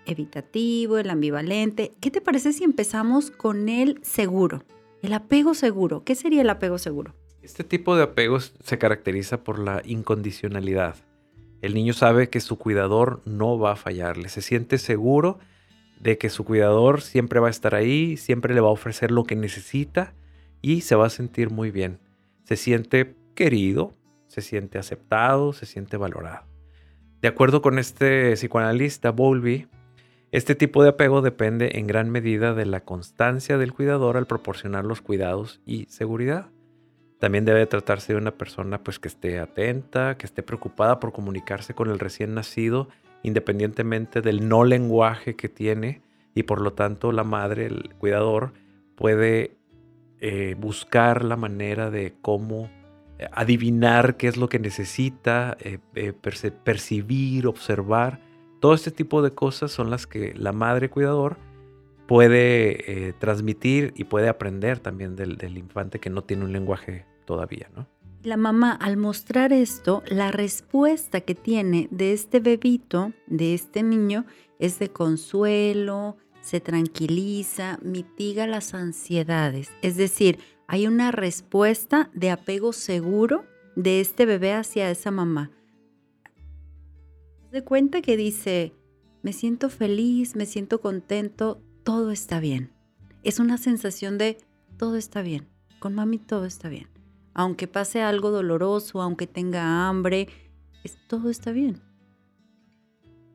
evitativo, 0.06 0.96
el 0.96 1.10
ambivalente. 1.10 1.92
¿Qué 2.00 2.10
te 2.10 2.22
parece 2.22 2.54
si 2.54 2.64
empezamos 2.64 3.30
con 3.30 3.68
el 3.68 4.00
seguro? 4.02 4.64
El 5.02 5.12
apego 5.12 5.52
seguro. 5.52 6.02
¿Qué 6.02 6.14
sería 6.14 6.40
el 6.40 6.48
apego 6.48 6.78
seguro? 6.78 7.14
Este 7.42 7.62
tipo 7.62 7.94
de 7.94 8.04
apegos 8.04 8.54
se 8.64 8.78
caracteriza 8.78 9.44
por 9.44 9.58
la 9.58 9.82
incondicionalidad. 9.84 10.96
El 11.60 11.74
niño 11.74 11.92
sabe 11.92 12.30
que 12.30 12.40
su 12.40 12.56
cuidador 12.56 13.20
no 13.26 13.58
va 13.58 13.72
a 13.72 13.76
fallarle, 13.76 14.30
se 14.30 14.40
siente 14.40 14.78
seguro 14.78 15.40
de 16.00 16.16
que 16.16 16.30
su 16.30 16.44
cuidador 16.44 17.02
siempre 17.02 17.38
va 17.38 17.48
a 17.48 17.50
estar 17.50 17.74
ahí, 17.74 18.16
siempre 18.16 18.54
le 18.54 18.62
va 18.62 18.68
a 18.68 18.72
ofrecer 18.72 19.10
lo 19.10 19.24
que 19.24 19.36
necesita 19.36 20.14
y 20.62 20.82
se 20.82 20.94
va 20.94 21.06
a 21.06 21.10
sentir 21.10 21.50
muy 21.50 21.70
bien. 21.70 21.98
Se 22.44 22.56
siente 22.56 23.16
querido, 23.34 23.94
se 24.26 24.40
siente 24.40 24.78
aceptado, 24.78 25.52
se 25.52 25.66
siente 25.66 25.96
valorado. 25.96 26.46
De 27.20 27.28
acuerdo 27.28 27.62
con 27.62 27.78
este 27.78 28.32
psicoanalista 28.34 29.10
Bowlby, 29.10 29.68
este 30.30 30.54
tipo 30.54 30.82
de 30.82 30.90
apego 30.90 31.22
depende 31.22 31.78
en 31.78 31.86
gran 31.86 32.10
medida 32.10 32.54
de 32.54 32.66
la 32.66 32.80
constancia 32.80 33.58
del 33.58 33.72
cuidador 33.72 34.16
al 34.16 34.26
proporcionar 34.26 34.84
los 34.84 35.00
cuidados 35.00 35.60
y 35.66 35.86
seguridad. 35.86 36.50
También 37.18 37.44
debe 37.44 37.66
tratarse 37.66 38.12
de 38.12 38.18
una 38.18 38.36
persona 38.36 38.84
pues 38.84 38.98
que 38.98 39.08
esté 39.08 39.38
atenta, 39.38 40.16
que 40.16 40.26
esté 40.26 40.42
preocupada 40.42 41.00
por 41.00 41.12
comunicarse 41.12 41.74
con 41.74 41.90
el 41.90 41.98
recién 41.98 42.34
nacido 42.34 42.88
independientemente 43.22 44.20
del 44.20 44.48
no 44.48 44.64
lenguaje 44.64 45.34
que 45.34 45.48
tiene 45.48 46.02
y 46.34 46.44
por 46.44 46.60
lo 46.60 46.72
tanto 46.74 47.10
la 47.12 47.24
madre, 47.24 47.66
el 47.66 47.94
cuidador, 47.98 48.52
puede 48.96 49.56
eh, 50.20 50.56
buscar 50.58 51.24
la 51.24 51.36
manera 51.36 51.90
de 51.90 52.14
cómo 52.22 52.68
eh, 53.18 53.28
adivinar 53.32 54.16
qué 54.16 54.26
es 54.28 54.36
lo 54.36 54.48
que 54.48 54.58
necesita, 54.58 55.56
eh, 55.60 55.78
percibir, 56.64 57.46
observar 57.46 58.20
todo 58.60 58.74
este 58.74 58.90
tipo 58.90 59.22
de 59.22 59.30
cosas 59.30 59.70
son 59.70 59.90
las 59.90 60.08
que 60.08 60.34
la 60.34 60.52
madre 60.52 60.90
cuidador 60.90 61.36
puede 62.08 63.14
transmitir 63.18 63.92
y 63.94 64.04
puede 64.04 64.28
aprender 64.28 64.80
también 64.80 65.14
del, 65.14 65.58
infante 65.58 66.00
que 66.00 66.10
no 66.10 66.24
tiene 66.24 66.46
un 66.46 66.52
lenguaje 66.52 67.04
todavía, 67.26 67.68
¿no? 67.76 67.86
La 68.24 68.36
mamá, 68.36 68.72
al 68.72 68.96
mostrar 68.96 69.52
esto, 69.52 70.02
la 70.08 70.32
respuesta 70.32 71.20
que 71.20 71.36
tiene 71.36 71.86
de 71.92 72.12
este 72.12 72.40
bebito, 72.40 73.12
de 73.26 73.54
este 73.54 73.84
niño, 73.84 74.24
es 74.58 74.78
de 74.80 74.88
consuelo, 74.88 76.16
se 76.40 76.60
tranquiliza, 76.60 77.78
mitiga 77.82 78.46
las 78.46 78.74
ansiedades. 78.74 79.70
Es 79.82 79.96
decir, 79.96 80.38
hay 80.66 80.86
una 80.86 81.10
respuesta 81.12 82.10
de 82.14 82.30
apego 82.30 82.72
seguro 82.72 83.44
de 83.76 84.00
este 84.00 84.26
bebé 84.26 84.52
hacia 84.52 84.90
esa 84.90 85.10
mamá 85.10 85.50
de 87.50 87.64
cuenta 87.64 88.02
que 88.02 88.16
dice, 88.16 88.74
me 89.22 89.32
siento 89.32 89.70
feliz, 89.70 90.36
me 90.36 90.46
siento 90.46 90.80
contento, 90.80 91.62
todo 91.82 92.10
está 92.10 92.40
bien. 92.40 92.72
Es 93.22 93.38
una 93.38 93.58
sensación 93.58 94.18
de 94.18 94.38
todo 94.76 94.96
está 94.96 95.22
bien, 95.22 95.48
con 95.80 95.94
mami 95.94 96.18
todo 96.18 96.44
está 96.44 96.68
bien. 96.68 96.88
Aunque 97.34 97.66
pase 97.66 98.02
algo 98.02 98.30
doloroso, 98.30 99.00
aunque 99.00 99.26
tenga 99.26 99.88
hambre, 99.88 100.28
todo 101.06 101.30
está 101.30 101.52
bien. 101.52 101.80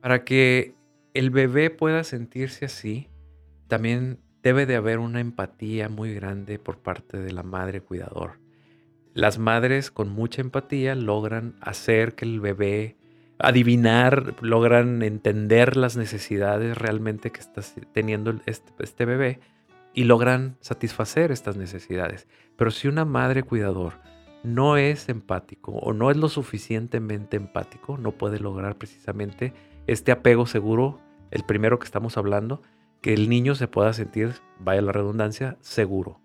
Para 0.01 0.23
que 0.25 0.75
el 1.13 1.29
bebé 1.29 1.69
pueda 1.69 2.03
sentirse 2.03 2.65
así, 2.65 3.09
también 3.67 4.19
debe 4.41 4.65
de 4.65 4.75
haber 4.75 4.99
una 4.99 5.19
empatía 5.19 5.89
muy 5.89 6.13
grande 6.13 6.59
por 6.59 6.79
parte 6.79 7.17
de 7.17 7.31
la 7.31 7.43
madre 7.43 7.81
cuidador. 7.81 8.39
Las 9.13 9.37
madres 9.37 9.91
con 9.91 10.09
mucha 10.09 10.41
empatía 10.41 10.95
logran 10.95 11.55
hacer 11.61 12.15
que 12.15 12.25
el 12.25 12.39
bebé 12.39 12.97
adivinar, 13.39 14.35
logran 14.41 15.03
entender 15.03 15.77
las 15.77 15.97
necesidades 15.97 16.77
realmente 16.77 17.31
que 17.31 17.41
está 17.41 17.61
teniendo 17.91 18.39
este, 18.45 18.71
este, 18.79 19.05
bebé 19.05 19.39
y 19.93 20.05
logran 20.05 20.57
satisfacer 20.61 21.31
estas 21.31 21.55
necesidades. 21.55 22.27
Pero 22.55 22.71
si 22.71 22.87
una 22.87 23.05
madre 23.05 23.43
cuidador 23.43 23.93
no 24.43 24.77
es 24.77 25.09
empático 25.09 25.71
o 25.71 25.93
no 25.93 26.11
es 26.11 26.17
lo 26.17 26.29
suficientemente 26.29 27.37
empático, 27.37 27.97
no 27.97 28.11
puede 28.11 28.39
lograr 28.39 28.77
precisamente 28.77 29.53
este 29.87 30.11
apego 30.11 30.45
seguro, 30.45 30.99
el 31.31 31.43
primero 31.43 31.79
que 31.79 31.85
estamos 31.85 32.17
hablando, 32.17 32.61
que 33.01 33.13
el 33.13 33.29
niño 33.29 33.55
se 33.55 33.67
pueda 33.67 33.93
sentir, 33.93 34.33
vaya 34.59 34.81
la 34.81 34.91
redundancia, 34.91 35.57
seguro. 35.61 36.19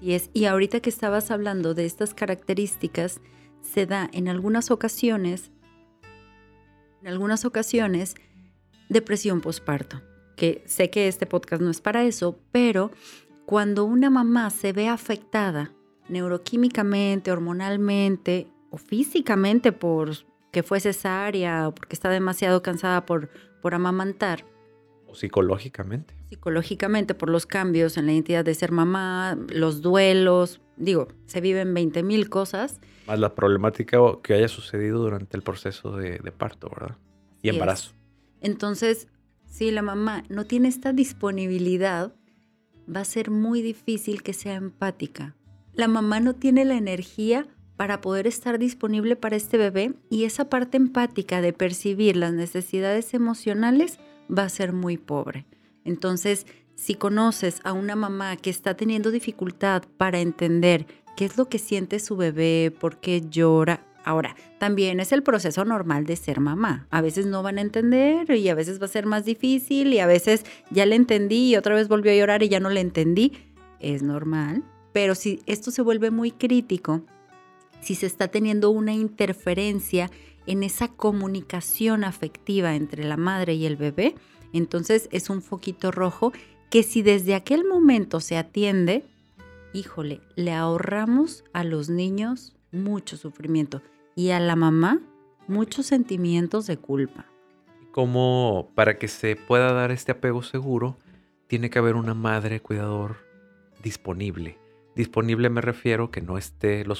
Y 0.00 0.12
es, 0.12 0.30
y 0.32 0.44
ahorita 0.44 0.80
que 0.80 0.90
estabas 0.90 1.30
hablando 1.30 1.74
de 1.74 1.84
estas 1.84 2.14
características, 2.14 3.20
se 3.60 3.86
da 3.86 4.08
en 4.12 4.28
algunas 4.28 4.70
ocasiones 4.70 5.50
en 7.00 7.08
algunas 7.08 7.44
ocasiones 7.44 8.14
depresión 8.88 9.40
postparto, 9.40 10.02
que 10.36 10.62
sé 10.66 10.90
que 10.90 11.08
este 11.08 11.26
podcast 11.26 11.62
no 11.62 11.70
es 11.70 11.80
para 11.80 12.04
eso, 12.04 12.38
pero 12.52 12.90
cuando 13.46 13.84
una 13.84 14.10
mamá 14.10 14.50
se 14.50 14.72
ve 14.72 14.88
afectada 14.88 15.72
neuroquímicamente, 16.08 17.30
hormonalmente 17.30 18.48
o 18.70 18.76
físicamente 18.76 19.72
por 19.72 20.10
que 20.50 20.62
fue 20.62 20.80
cesárea 20.80 21.68
o 21.68 21.74
porque 21.74 21.94
está 21.94 22.10
demasiado 22.10 22.62
cansada 22.62 23.04
por, 23.06 23.28
por 23.60 23.74
amamantar. 23.74 24.44
O 25.06 25.14
psicológicamente. 25.14 26.14
Psicológicamente 26.30 27.14
por 27.14 27.30
los 27.30 27.46
cambios 27.46 27.96
en 27.96 28.06
la 28.06 28.12
identidad 28.12 28.44
de 28.44 28.54
ser 28.54 28.72
mamá, 28.72 29.38
los 29.48 29.80
duelos, 29.80 30.60
digo, 30.76 31.08
se 31.26 31.40
viven 31.40 31.72
20 31.72 32.02
mil 32.02 32.28
cosas. 32.28 32.80
Más 33.06 33.18
la 33.18 33.34
problemática 33.34 33.98
que 34.22 34.34
haya 34.34 34.48
sucedido 34.48 34.98
durante 34.98 35.36
el 35.36 35.42
proceso 35.42 35.96
de, 35.96 36.18
parto, 36.36 36.68
¿verdad? 36.68 36.96
Y 37.40 37.48
embarazo. 37.48 37.92
Entonces, 38.40 39.08
si 39.46 39.70
la 39.70 39.82
mamá 39.82 40.24
no 40.28 40.44
tiene 40.44 40.68
esta 40.68 40.92
disponibilidad, 40.92 42.12
va 42.94 43.00
a 43.00 43.04
ser 43.04 43.30
muy 43.30 43.62
difícil 43.62 44.22
que 44.22 44.34
sea 44.34 44.54
empática. 44.54 45.34
La 45.78 45.86
mamá 45.86 46.18
no 46.18 46.34
tiene 46.34 46.64
la 46.64 46.74
energía 46.74 47.46
para 47.76 48.00
poder 48.00 48.26
estar 48.26 48.58
disponible 48.58 49.14
para 49.14 49.36
este 49.36 49.58
bebé 49.58 49.94
y 50.10 50.24
esa 50.24 50.50
parte 50.50 50.76
empática 50.76 51.40
de 51.40 51.52
percibir 51.52 52.16
las 52.16 52.32
necesidades 52.32 53.14
emocionales 53.14 54.00
va 54.28 54.42
a 54.42 54.48
ser 54.48 54.72
muy 54.72 54.98
pobre. 54.98 55.46
Entonces, 55.84 56.48
si 56.74 56.96
conoces 56.96 57.60
a 57.62 57.74
una 57.74 57.94
mamá 57.94 58.34
que 58.34 58.50
está 58.50 58.74
teniendo 58.74 59.12
dificultad 59.12 59.84
para 59.96 60.18
entender 60.18 60.84
qué 61.16 61.26
es 61.26 61.38
lo 61.38 61.48
que 61.48 61.60
siente 61.60 62.00
su 62.00 62.16
bebé, 62.16 62.74
por 62.80 62.98
qué 62.98 63.22
llora, 63.30 63.84
Ahora, 64.04 64.36
también 64.58 65.00
es 65.00 65.12
el 65.12 65.22
proceso 65.22 65.66
normal 65.66 66.06
de 66.06 66.16
ser 66.16 66.40
mamá. 66.40 66.86
A 66.90 67.02
veces 67.02 67.26
no 67.26 67.42
van 67.42 67.58
a 67.58 67.60
entender 67.60 68.30
y 68.30 68.48
a 68.48 68.54
veces 68.54 68.80
va 68.80 68.86
a 68.86 68.88
ser 68.88 69.04
más 69.04 69.26
difícil 69.26 69.92
y 69.92 69.98
a 69.98 70.06
veces 70.06 70.46
ya 70.70 70.86
le 70.86 70.96
entendí 70.96 71.50
y 71.50 71.56
otra 71.56 71.74
vez 71.74 71.88
volvió 71.88 72.10
a 72.10 72.14
llorar 72.14 72.42
y 72.42 72.48
ya 72.48 72.58
no 72.58 72.70
le 72.70 72.80
entendí. 72.80 73.34
Es 73.80 74.02
normal. 74.02 74.64
Pero 74.98 75.14
si 75.14 75.40
esto 75.46 75.70
se 75.70 75.80
vuelve 75.80 76.10
muy 76.10 76.32
crítico, 76.32 77.02
si 77.80 77.94
se 77.94 78.06
está 78.06 78.26
teniendo 78.26 78.70
una 78.70 78.94
interferencia 78.94 80.10
en 80.44 80.64
esa 80.64 80.88
comunicación 80.88 82.02
afectiva 82.02 82.74
entre 82.74 83.04
la 83.04 83.16
madre 83.16 83.54
y 83.54 83.64
el 83.66 83.76
bebé, 83.76 84.16
entonces 84.52 85.08
es 85.12 85.30
un 85.30 85.40
foquito 85.40 85.92
rojo 85.92 86.32
que 86.68 86.82
si 86.82 87.02
desde 87.02 87.36
aquel 87.36 87.64
momento 87.64 88.18
se 88.18 88.36
atiende, 88.36 89.04
híjole, 89.72 90.20
le 90.34 90.52
ahorramos 90.52 91.44
a 91.52 91.62
los 91.62 91.88
niños 91.88 92.56
mucho 92.72 93.16
sufrimiento 93.16 93.82
y 94.16 94.30
a 94.30 94.40
la 94.40 94.56
mamá 94.56 95.00
muchos 95.46 95.86
sentimientos 95.86 96.66
de 96.66 96.76
culpa. 96.76 97.24
Como 97.92 98.72
para 98.74 98.98
que 98.98 99.06
se 99.06 99.36
pueda 99.36 99.72
dar 99.72 99.92
este 99.92 100.10
apego 100.10 100.42
seguro, 100.42 100.98
tiene 101.46 101.70
que 101.70 101.78
haber 101.78 101.94
una 101.94 102.14
madre 102.14 102.58
cuidador 102.58 103.18
disponible. 103.80 104.58
Disponible 104.98 105.48
me 105.48 105.60
refiero 105.60 106.10
que 106.10 106.20
no 106.20 106.38
esté, 106.38 106.84
lo, 106.84 106.96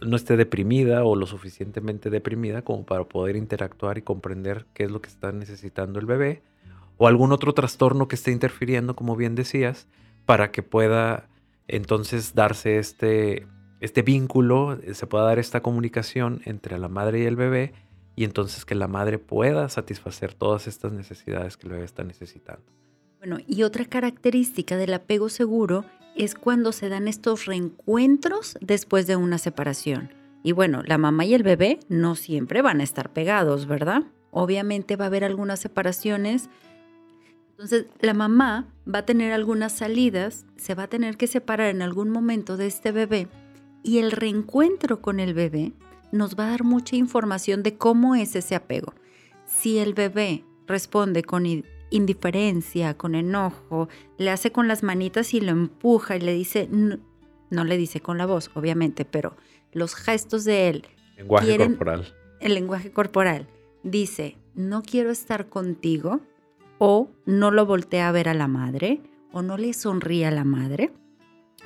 no 0.00 0.16
esté 0.16 0.36
deprimida 0.36 1.04
o 1.04 1.14
lo 1.14 1.26
suficientemente 1.26 2.10
deprimida 2.10 2.62
como 2.62 2.84
para 2.84 3.04
poder 3.04 3.36
interactuar 3.36 3.96
y 3.96 4.02
comprender 4.02 4.66
qué 4.74 4.82
es 4.82 4.90
lo 4.90 5.00
que 5.00 5.08
está 5.08 5.30
necesitando 5.30 6.00
el 6.00 6.06
bebé 6.06 6.42
o 6.96 7.06
algún 7.06 7.30
otro 7.30 7.54
trastorno 7.54 8.08
que 8.08 8.16
esté 8.16 8.32
interfiriendo, 8.32 8.96
como 8.96 9.14
bien 9.14 9.36
decías, 9.36 9.86
para 10.26 10.50
que 10.50 10.64
pueda 10.64 11.28
entonces 11.68 12.34
darse 12.34 12.78
este, 12.78 13.46
este 13.78 14.02
vínculo, 14.02 14.72
eh, 14.82 14.94
se 14.94 15.06
pueda 15.06 15.22
dar 15.22 15.38
esta 15.38 15.62
comunicación 15.62 16.42
entre 16.44 16.76
la 16.76 16.88
madre 16.88 17.20
y 17.20 17.26
el 17.26 17.36
bebé 17.36 17.72
y 18.16 18.24
entonces 18.24 18.64
que 18.64 18.74
la 18.74 18.88
madre 18.88 19.20
pueda 19.20 19.68
satisfacer 19.68 20.34
todas 20.34 20.66
estas 20.66 20.90
necesidades 20.90 21.56
que 21.56 21.68
el 21.68 21.74
bebé 21.74 21.84
está 21.84 22.02
necesitando. 22.02 22.64
Bueno, 23.18 23.38
y 23.46 23.62
otra 23.62 23.84
característica 23.84 24.76
del 24.76 24.92
apego 24.94 25.28
seguro 25.28 25.84
es 26.16 26.34
cuando 26.34 26.72
se 26.72 26.88
dan 26.88 27.08
estos 27.08 27.46
reencuentros 27.46 28.56
después 28.60 29.06
de 29.06 29.16
una 29.16 29.38
separación. 29.38 30.10
Y 30.42 30.52
bueno, 30.52 30.82
la 30.84 30.98
mamá 30.98 31.24
y 31.24 31.34
el 31.34 31.42
bebé 31.42 31.80
no 31.88 32.14
siempre 32.14 32.62
van 32.62 32.80
a 32.80 32.84
estar 32.84 33.12
pegados, 33.12 33.66
¿verdad? 33.66 34.04
Obviamente 34.30 34.96
va 34.96 35.04
a 35.04 35.08
haber 35.08 35.24
algunas 35.24 35.60
separaciones 35.60 36.48
entonces, 37.62 37.86
la 38.00 38.12
mamá 38.12 38.66
va 38.92 39.00
a 39.00 39.06
tener 39.06 39.32
algunas 39.32 39.72
salidas, 39.72 40.46
se 40.56 40.74
va 40.74 40.82
a 40.82 40.88
tener 40.88 41.16
que 41.16 41.28
separar 41.28 41.68
en 41.68 41.80
algún 41.80 42.10
momento 42.10 42.56
de 42.56 42.66
este 42.66 42.90
bebé 42.90 43.28
y 43.84 43.98
el 43.98 44.10
reencuentro 44.10 45.00
con 45.00 45.20
el 45.20 45.32
bebé 45.32 45.72
nos 46.10 46.36
va 46.36 46.46
a 46.46 46.50
dar 46.50 46.64
mucha 46.64 46.96
información 46.96 47.62
de 47.62 47.76
cómo 47.76 48.16
es 48.16 48.34
ese 48.34 48.56
apego. 48.56 48.94
Si 49.46 49.78
el 49.78 49.94
bebé 49.94 50.44
responde 50.66 51.22
con 51.22 51.46
indiferencia, 51.92 52.96
con 52.96 53.14
enojo, 53.14 53.88
le 54.18 54.30
hace 54.30 54.50
con 54.50 54.68
las 54.68 54.82
manitas 54.82 55.34
y 55.34 55.40
lo 55.40 55.52
empuja 55.52 56.16
y 56.16 56.20
le 56.20 56.32
dice, 56.32 56.68
no, 56.70 57.64
le 57.64 57.76
dice 57.76 58.00
con 58.00 58.18
la 58.18 58.26
voz, 58.26 58.50
obviamente, 58.54 59.04
pero 59.04 59.36
los 59.72 59.94
gestos 59.94 60.44
de 60.44 60.68
él. 60.68 60.84
Lenguaje 61.16 61.56
corporal. 61.58 62.14
El 62.40 62.54
lenguaje 62.54 62.90
corporal. 62.92 63.48
Dice, 63.82 64.36
no 64.54 64.82
quiero 64.82 65.10
estar 65.10 65.48
contigo, 65.48 66.20
o 66.84 67.10
no 67.26 67.52
lo 67.52 67.64
voltea 67.64 68.08
a 68.08 68.12
ver 68.12 68.28
a 68.28 68.34
la 68.34 68.48
madre 68.48 69.00
o 69.32 69.42
no 69.42 69.56
le 69.56 69.72
sonríe 69.72 70.26
a 70.26 70.30
la 70.30 70.42
madre. 70.42 70.92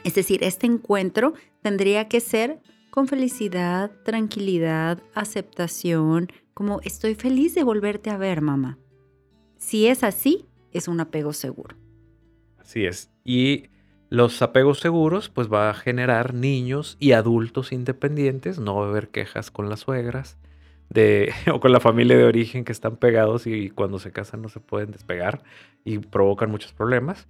Es 0.05 0.15
decir, 0.15 0.45
este 0.45 0.67
encuentro 0.67 1.33
tendría 1.63 2.07
que 2.09 2.21
ser 2.21 2.61
con 2.91 3.09
felicidad, 3.09 3.91
tranquilidad, 4.05 5.03
aceptación, 5.15 6.29
como 6.55 6.81
estoy 6.83 7.15
feliz 7.15 7.55
de 7.55 7.65
volverte 7.65 8.11
a 8.11 8.17
ver, 8.17 8.41
mamá. 8.41 8.79
Si 9.67 9.89
es 9.89 10.05
así, 10.05 10.47
es 10.71 10.87
un 10.87 11.01
apego 11.01 11.33
seguro. 11.33 11.75
Así 12.57 12.87
es. 12.87 13.11
Y 13.25 13.65
los 14.11 14.41
apegos 14.41 14.79
seguros, 14.79 15.29
pues 15.29 15.53
va 15.53 15.71
a 15.71 15.75
generar 15.75 16.35
niños 16.35 16.97
y 17.01 17.11
adultos 17.11 17.73
independientes, 17.73 18.61
no 18.61 18.77
va 18.77 18.87
a 18.87 18.89
haber 18.91 19.09
quejas 19.09 19.51
con 19.51 19.69
las 19.69 19.81
suegras 19.81 20.39
de, 20.89 21.33
o 21.53 21.59
con 21.59 21.73
la 21.73 21.81
familia 21.81 22.17
de 22.17 22.23
origen 22.23 22.65
que 22.65 22.71
están 22.71 22.97
pegados 22.97 23.49
y 23.49 23.71
cuando 23.71 23.99
se 23.99 24.13
casan 24.13 24.41
no 24.41 24.51
se 24.51 24.61
pueden 24.61 24.93
despegar 24.93 25.43
y 25.85 25.99
provocan 25.99 26.49
muchos 26.49 26.73
problemas. 26.73 27.27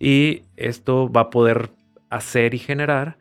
Y 0.00 0.42
esto 0.56 1.08
va 1.08 1.20
a 1.20 1.30
poder 1.30 1.70
hacer 2.10 2.54
y 2.54 2.58
generar 2.58 3.16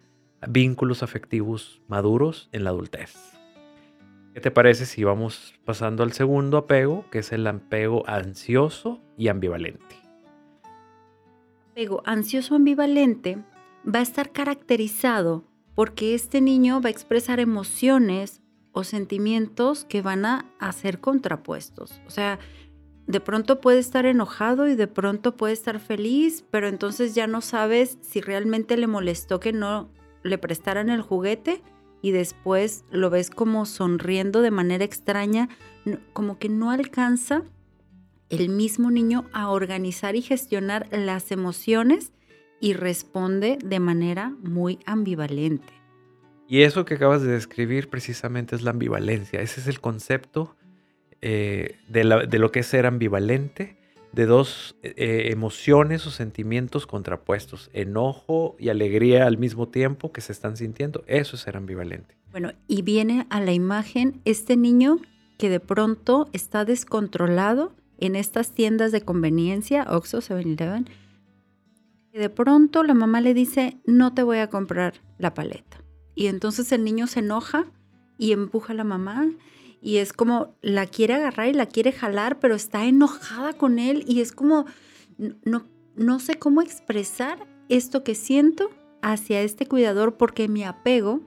vínculos 0.47 1.03
afectivos 1.03 1.83
maduros 1.87 2.49
en 2.51 2.63
la 2.63 2.71
adultez. 2.71 3.34
¿Qué 4.35 4.41
te 4.41 4.51
parece 4.51 4.85
si 4.85 5.01
vamos 5.05 5.53
pasando 5.63 6.03
al 6.03 6.11
segundo 6.11 6.57
apego, 6.57 7.09
que 7.09 7.19
es 7.19 7.31
el 7.31 7.47
apego 7.47 8.03
ansioso 8.05 8.99
y 9.17 9.29
ambivalente? 9.29 9.95
Apego 11.71 12.01
ansioso 12.03 12.55
ambivalente 12.55 13.37
va 13.87 13.99
a 13.99 14.01
estar 14.01 14.33
caracterizado 14.33 15.45
porque 15.73 16.15
este 16.15 16.41
niño 16.41 16.81
va 16.81 16.89
a 16.89 16.91
expresar 16.91 17.39
emociones 17.39 18.41
o 18.73 18.83
sentimientos 18.83 19.85
que 19.85 20.01
van 20.01 20.25
a, 20.25 20.45
ser 20.73 20.99
contrapuestos. 20.99 22.01
O 22.05 22.09
sea, 22.09 22.37
de 23.07 23.21
pronto 23.21 23.61
puede 23.61 23.79
estar 23.79 24.05
enojado 24.05 24.67
y 24.67 24.75
de 24.75 24.87
pronto 24.87 25.37
puede 25.37 25.53
estar 25.53 25.79
feliz, 25.79 26.43
pero 26.51 26.67
entonces 26.67 27.15
ya 27.15 27.25
no 27.25 27.39
sabes 27.39 27.99
si 28.01 28.19
realmente 28.19 28.75
le 28.75 28.87
molestó 28.87 29.39
que 29.39 29.53
no 29.53 29.89
le 30.23 30.37
prestaran 30.37 30.89
el 30.89 31.01
juguete 31.01 31.63
y 32.05 32.11
después 32.11 32.85
lo 32.91 33.09
ves 33.09 33.31
como 33.31 33.65
sonriendo 33.65 34.43
de 34.43 34.51
manera 34.51 34.85
extraña, 34.85 35.49
como 36.13 36.37
que 36.37 36.49
no 36.49 36.69
alcanza 36.69 37.41
el 38.29 38.49
mismo 38.49 38.91
niño 38.91 39.25
a 39.33 39.49
organizar 39.49 40.15
y 40.15 40.21
gestionar 40.21 40.87
las 40.91 41.31
emociones 41.31 42.11
y 42.59 42.73
responde 42.73 43.57
de 43.65 43.79
manera 43.79 44.35
muy 44.43 44.77
ambivalente. 44.85 45.73
Y 46.47 46.61
eso 46.61 46.85
que 46.85 46.93
acabas 46.93 47.23
de 47.23 47.31
describir 47.31 47.89
precisamente 47.89 48.55
es 48.55 48.61
la 48.61 48.69
ambivalencia. 48.69 49.41
Ese 49.41 49.61
es 49.61 49.65
el 49.65 49.81
concepto 49.81 50.55
eh, 51.23 51.79
de, 51.87 52.03
lo 52.03 52.51
que 52.51 52.59
es 52.59 52.67
ser 52.67 52.85
ambivalente, 52.85 53.77
de 54.15 54.25
dos 54.25 54.77
eh, 54.81 55.27
emociones 55.31 56.07
o 56.07 56.11
sentimientos 56.11 56.87
contrapuestos, 56.87 57.69
enojo 57.73 58.55
y 58.57 58.69
alegría 58.69 59.27
al 59.27 59.37
mismo 59.37 59.67
tiempo 59.67 60.13
que 60.13 60.21
se 60.21 60.31
están 60.31 60.55
sintiendo. 60.55 61.03
Eso 61.05 61.35
es 61.35 61.41
ser 61.41 61.57
ambivalente. 61.57 62.15
Bueno, 62.31 62.53
y 62.67 62.81
viene 62.81 63.27
a 63.29 63.41
la 63.41 63.51
imagen 63.51 64.21
este 64.23 64.55
niño 64.55 64.99
que 65.37 65.49
de 65.49 65.59
pronto 65.59 66.29
está 66.31 66.63
descontrolado 66.63 67.73
en 67.97 68.15
estas 68.15 68.53
tiendas 68.53 68.93
de 68.93 69.01
conveniencia, 69.01 69.85
Oxxo, 69.89 70.19
7-Eleven, 70.19 70.87
y 72.13 72.17
de 72.17 72.29
pronto 72.29 72.83
la 72.83 72.93
mamá 72.93 73.19
le 73.19 73.33
dice, 73.33 73.77
no 73.85 74.13
te 74.13 74.23
voy 74.23 74.37
a 74.37 74.49
comprar 74.49 74.93
la 75.17 75.33
paleta. 75.33 75.81
Y 76.15 76.27
entonces 76.27 76.71
el 76.71 76.85
niño 76.85 77.07
se 77.07 77.19
enoja 77.19 77.65
y 78.17 78.31
empuja 78.31 78.71
a 78.71 78.77
la 78.77 78.85
mamá 78.85 79.29
y 79.85 79.97
es 79.97 80.13
como 80.13 80.55
la 80.63 80.87
quiere 80.87 81.13
agarrar 81.13 81.47
y 81.47 81.53
la 81.53 81.67
quiere 81.67 81.91
jalar, 81.91 82.39
pero 82.39 82.55
está 82.55 82.85
enojada 82.85 83.53
con 83.53 83.77
él 83.77 84.03
y 84.07 84.19
es 84.19 84.31
como 84.31 84.65
no, 85.43 85.63
no 85.95 86.19
sé 86.19 86.39
cómo 86.39 86.63
expresar 86.63 87.45
esto 87.69 88.03
que 88.03 88.15
siento 88.15 88.71
hacia 89.03 89.43
este 89.43 89.67
cuidador 89.67 90.17
porque 90.17 90.47
mi 90.47 90.63
apego 90.63 91.21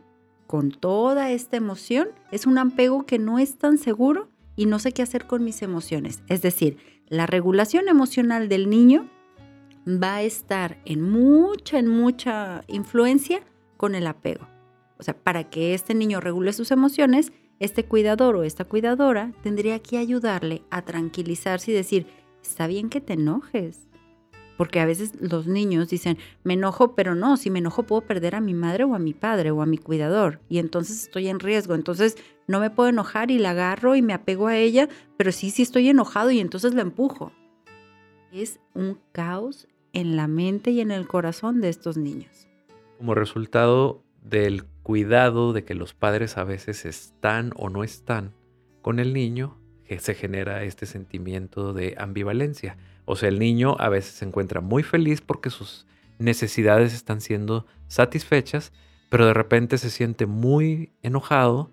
con 0.48 0.72
toda 0.72 1.30
esta 1.30 1.56
emoción 1.56 2.08
es 2.32 2.46
un 2.46 2.58
apego 2.58 3.06
que 3.06 3.20
no 3.20 3.38
es 3.38 3.58
tan 3.58 3.78
seguro 3.78 4.28
y 4.56 4.66
no 4.66 4.80
sé 4.80 4.90
qué 4.90 5.02
hacer 5.02 5.28
con 5.28 5.44
mis 5.44 5.62
emociones. 5.62 6.24
Es 6.26 6.42
decir, 6.42 6.78
la 7.06 7.26
regulación 7.26 7.86
emocional 7.86 8.48
del 8.48 8.68
niño 8.68 9.08
va 9.86 10.16
a 10.16 10.22
estar 10.22 10.82
en 10.84 11.00
mucha, 11.00 11.78
en 11.78 11.86
mucha 11.86 12.64
influencia 12.66 13.40
con 13.76 13.94
el 13.94 14.08
apego. 14.08 14.48
O 14.98 15.04
sea, 15.04 15.16
para 15.16 15.44
que 15.44 15.74
este 15.74 15.94
niño 15.94 16.18
regule 16.18 16.52
sus 16.52 16.72
emociones, 16.72 17.32
este 17.60 17.84
cuidador 17.84 18.36
o 18.36 18.44
esta 18.44 18.64
cuidadora 18.64 19.32
tendría 19.42 19.78
que 19.80 19.98
ayudarle 19.98 20.62
a 20.70 20.82
tranquilizarse 20.82 21.70
y 21.70 21.74
decir, 21.74 22.06
está 22.42 22.66
bien 22.66 22.88
que 22.88 23.00
te 23.00 23.14
enojes. 23.14 23.88
Porque 24.56 24.80
a 24.80 24.86
veces 24.86 25.12
los 25.20 25.46
niños 25.46 25.88
dicen, 25.88 26.18
me 26.42 26.54
enojo, 26.54 26.96
pero 26.96 27.14
no, 27.14 27.36
si 27.36 27.48
me 27.48 27.60
enojo 27.60 27.84
puedo 27.84 28.02
perder 28.02 28.34
a 28.34 28.40
mi 28.40 28.54
madre 28.54 28.82
o 28.82 28.94
a 28.94 28.98
mi 28.98 29.14
padre 29.14 29.52
o 29.52 29.62
a 29.62 29.66
mi 29.66 29.78
cuidador 29.78 30.40
y 30.48 30.58
entonces 30.58 31.04
estoy 31.04 31.28
en 31.28 31.38
riesgo. 31.38 31.76
Entonces 31.76 32.16
no 32.48 32.58
me 32.58 32.70
puedo 32.70 32.88
enojar 32.88 33.30
y 33.30 33.38
la 33.38 33.50
agarro 33.50 33.94
y 33.94 34.02
me 34.02 34.14
apego 34.14 34.48
a 34.48 34.56
ella, 34.56 34.88
pero 35.16 35.30
sí, 35.30 35.50
sí 35.50 35.62
estoy 35.62 35.88
enojado 35.88 36.32
y 36.32 36.40
entonces 36.40 36.74
la 36.74 36.82
empujo. 36.82 37.30
Es 38.32 38.58
un 38.74 38.98
caos 39.12 39.68
en 39.92 40.16
la 40.16 40.26
mente 40.26 40.72
y 40.72 40.80
en 40.80 40.90
el 40.90 41.06
corazón 41.06 41.60
de 41.60 41.68
estos 41.68 41.96
niños. 41.96 42.48
Como 42.98 43.14
resultado 43.14 44.02
del 44.22 44.64
cuidado 44.88 45.52
de 45.52 45.64
que 45.64 45.74
los 45.74 45.92
padres 45.92 46.38
a 46.38 46.44
veces 46.44 46.86
están 46.86 47.52
o 47.56 47.68
no 47.68 47.84
están 47.84 48.32
con 48.80 49.00
el 49.00 49.12
niño, 49.12 49.58
que 49.84 49.98
se 49.98 50.14
genera 50.14 50.62
este 50.62 50.86
sentimiento 50.86 51.74
de 51.74 51.94
ambivalencia. 51.98 52.78
O 53.04 53.14
sea, 53.14 53.28
el 53.28 53.38
niño 53.38 53.76
a 53.80 53.90
veces 53.90 54.14
se 54.14 54.24
encuentra 54.24 54.62
muy 54.62 54.82
feliz 54.82 55.20
porque 55.20 55.50
sus 55.50 55.86
necesidades 56.18 56.94
están 56.94 57.20
siendo 57.20 57.66
satisfechas, 57.86 58.72
pero 59.10 59.26
de 59.26 59.34
repente 59.34 59.76
se 59.76 59.90
siente 59.90 60.24
muy 60.24 60.90
enojado 61.02 61.70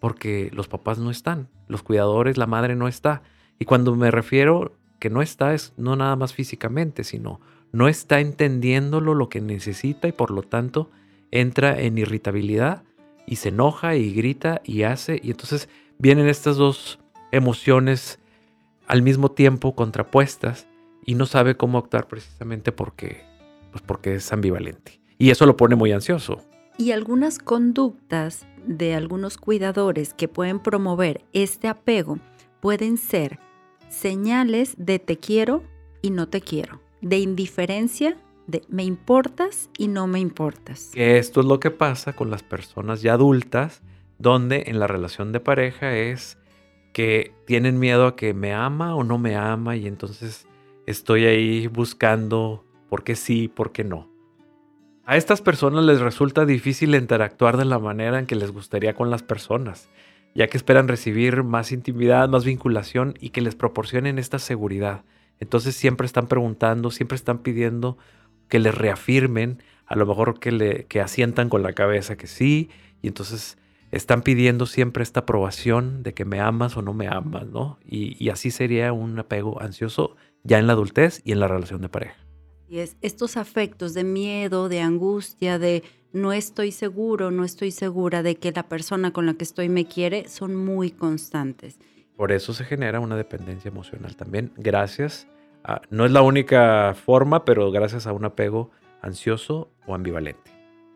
porque 0.00 0.50
los 0.52 0.66
papás 0.66 0.98
no 0.98 1.12
están, 1.12 1.48
los 1.68 1.84
cuidadores, 1.84 2.36
la 2.36 2.48
madre 2.48 2.74
no 2.74 2.88
está. 2.88 3.22
Y 3.60 3.66
cuando 3.66 3.94
me 3.94 4.10
refiero 4.10 4.76
que 4.98 5.08
no 5.08 5.22
está 5.22 5.54
es 5.54 5.72
no 5.76 5.94
nada 5.94 6.16
más 6.16 6.34
físicamente, 6.34 7.04
sino 7.04 7.40
no 7.70 7.86
está 7.86 8.18
entendiéndolo 8.18 9.14
lo 9.14 9.28
que 9.28 9.40
necesita 9.40 10.08
y 10.08 10.12
por 10.12 10.32
lo 10.32 10.42
tanto 10.42 10.90
entra 11.30 11.80
en 11.80 11.98
irritabilidad 11.98 12.82
y 13.26 13.36
se 13.36 13.48
enoja 13.48 13.96
y 13.96 14.12
grita 14.12 14.60
y 14.64 14.82
hace. 14.82 15.20
Y 15.22 15.30
entonces 15.30 15.68
vienen 15.98 16.28
estas 16.28 16.56
dos 16.56 16.98
emociones 17.32 18.18
al 18.86 19.02
mismo 19.02 19.30
tiempo 19.30 19.74
contrapuestas 19.74 20.66
y 21.04 21.14
no 21.14 21.26
sabe 21.26 21.56
cómo 21.56 21.78
actuar 21.78 22.08
precisamente 22.08 22.72
porque, 22.72 23.22
pues 23.70 23.82
porque 23.82 24.14
es 24.14 24.32
ambivalente. 24.32 25.00
Y 25.18 25.30
eso 25.30 25.46
lo 25.46 25.56
pone 25.56 25.76
muy 25.76 25.92
ansioso. 25.92 26.42
Y 26.78 26.90
algunas 26.90 27.38
conductas 27.38 28.46
de 28.66 28.94
algunos 28.94 29.38
cuidadores 29.38 30.12
que 30.12 30.28
pueden 30.28 30.60
promover 30.60 31.24
este 31.32 31.68
apego 31.68 32.18
pueden 32.60 32.98
ser 32.98 33.38
señales 33.88 34.74
de 34.76 34.98
te 34.98 35.16
quiero 35.16 35.62
y 36.02 36.10
no 36.10 36.28
te 36.28 36.40
quiero, 36.40 36.80
de 37.00 37.18
indiferencia 37.18 38.16
de 38.46 38.62
me 38.68 38.84
importas 38.84 39.70
y 39.76 39.88
no 39.88 40.06
me 40.06 40.20
importas. 40.20 40.90
esto 40.94 41.40
es 41.40 41.46
lo 41.46 41.60
que 41.60 41.70
pasa 41.70 42.14
con 42.14 42.30
las 42.30 42.42
personas 42.42 43.02
ya 43.02 43.14
adultas, 43.14 43.82
donde 44.18 44.64
en 44.66 44.78
la 44.78 44.86
relación 44.86 45.32
de 45.32 45.40
pareja 45.40 45.96
es 45.96 46.38
que 46.92 47.34
tienen 47.46 47.78
miedo 47.78 48.06
a 48.06 48.16
que 48.16 48.32
me 48.32 48.54
ama 48.54 48.94
o 48.94 49.04
no 49.04 49.18
me 49.18 49.36
ama 49.36 49.76
y 49.76 49.86
entonces 49.86 50.46
estoy 50.86 51.26
ahí 51.26 51.66
buscando 51.66 52.64
por 52.88 53.04
qué 53.04 53.16
sí, 53.16 53.48
por 53.48 53.72
qué 53.72 53.84
no. 53.84 54.08
A 55.04 55.16
estas 55.16 55.40
personas 55.40 55.84
les 55.84 56.00
resulta 56.00 56.46
difícil 56.46 56.94
interactuar 56.94 57.56
de 57.56 57.64
la 57.64 57.78
manera 57.78 58.18
en 58.18 58.26
que 58.26 58.34
les 58.34 58.50
gustaría 58.50 58.94
con 58.94 59.10
las 59.10 59.22
personas, 59.22 59.88
ya 60.34 60.48
que 60.48 60.56
esperan 60.56 60.88
recibir 60.88 61.44
más 61.44 61.70
intimidad, 61.70 62.28
más 62.28 62.44
vinculación 62.44 63.14
y 63.20 63.30
que 63.30 63.40
les 63.40 63.54
proporcionen 63.54 64.18
esta 64.18 64.38
seguridad. 64.38 65.04
Entonces 65.38 65.76
siempre 65.76 66.06
están 66.06 66.26
preguntando, 66.26 66.90
siempre 66.90 67.16
están 67.16 67.38
pidiendo 67.38 67.98
que 68.48 68.58
les 68.58 68.74
reafirmen, 68.74 69.62
a 69.86 69.96
lo 69.96 70.06
mejor 70.06 70.38
que, 70.40 70.52
le, 70.52 70.84
que 70.86 71.00
asientan 71.00 71.48
con 71.48 71.62
la 71.62 71.72
cabeza 71.72 72.16
que 72.16 72.26
sí, 72.26 72.70
y 73.02 73.08
entonces 73.08 73.58
están 73.92 74.22
pidiendo 74.22 74.66
siempre 74.66 75.02
esta 75.02 75.20
aprobación 75.20 76.02
de 76.02 76.12
que 76.12 76.24
me 76.24 76.40
amas 76.40 76.76
o 76.76 76.82
no 76.82 76.92
me 76.92 77.08
amas, 77.08 77.46
¿no? 77.46 77.78
Y, 77.84 78.22
y 78.22 78.30
así 78.30 78.50
sería 78.50 78.92
un 78.92 79.18
apego 79.18 79.60
ansioso 79.60 80.16
ya 80.42 80.58
en 80.58 80.66
la 80.66 80.72
adultez 80.72 81.22
y 81.24 81.32
en 81.32 81.40
la 81.40 81.48
relación 81.48 81.82
de 81.82 81.88
pareja. 81.88 82.16
Y 82.68 82.78
es 82.78 82.96
estos 83.00 83.36
afectos 83.36 83.94
de 83.94 84.02
miedo, 84.02 84.68
de 84.68 84.80
angustia, 84.80 85.58
de 85.58 85.84
no 86.12 86.32
estoy 86.32 86.72
seguro, 86.72 87.30
no 87.30 87.44
estoy 87.44 87.70
segura 87.70 88.22
de 88.22 88.36
que 88.36 88.50
la 88.50 88.68
persona 88.68 89.12
con 89.12 89.26
la 89.26 89.34
que 89.34 89.44
estoy 89.44 89.68
me 89.68 89.86
quiere, 89.86 90.28
son 90.28 90.56
muy 90.56 90.90
constantes. 90.90 91.78
Por 92.16 92.32
eso 92.32 92.54
se 92.54 92.64
genera 92.64 92.98
una 92.98 93.16
dependencia 93.16 93.68
emocional 93.68 94.16
también, 94.16 94.52
gracias 94.56 95.28
no 95.90 96.04
es 96.04 96.12
la 96.12 96.22
única 96.22 96.94
forma, 96.94 97.44
pero 97.44 97.70
gracias 97.70 98.06
a 98.06 98.12
un 98.12 98.24
apego 98.24 98.70
ansioso 99.02 99.70
o 99.86 99.94
ambivalente. 99.94 100.50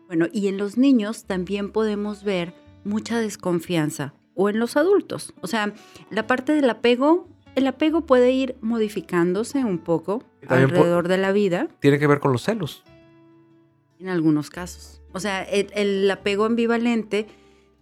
Bueno, 0.07 0.27
y 0.31 0.47
en 0.47 0.57
los 0.57 0.77
niños 0.77 1.25
también 1.25 1.71
podemos 1.71 2.23
ver 2.23 2.53
mucha 2.83 3.19
desconfianza, 3.19 4.13
o 4.35 4.49
en 4.49 4.59
los 4.59 4.75
adultos. 4.75 5.33
O 5.41 5.47
sea, 5.47 5.73
la 6.09 6.27
parte 6.27 6.53
del 6.53 6.69
apego, 6.69 7.27
el 7.55 7.67
apego 7.67 8.05
puede 8.05 8.31
ir 8.31 8.55
modificándose 8.61 9.63
un 9.63 9.79
poco 9.79 10.23
alrededor 10.47 11.07
de 11.07 11.17
la 11.17 11.31
vida. 11.31 11.67
Tiene 11.79 11.99
que 11.99 12.07
ver 12.07 12.19
con 12.19 12.31
los 12.31 12.43
celos. 12.43 12.83
En 13.99 14.09
algunos 14.09 14.49
casos. 14.49 15.01
O 15.13 15.19
sea, 15.19 15.43
el, 15.43 15.67
el 15.75 16.09
apego 16.09 16.45
ambivalente 16.45 17.27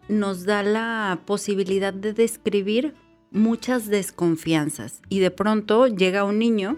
nos 0.08 0.46
da 0.46 0.64
la 0.64 1.20
posibilidad 1.26 1.94
de 1.94 2.14
describir 2.14 2.94
muchas 3.32 3.88
desconfianzas. 3.88 5.02
Y 5.10 5.20
de 5.20 5.32
pronto 5.32 5.88
llega 5.88 6.24
un 6.24 6.40
niño, 6.40 6.78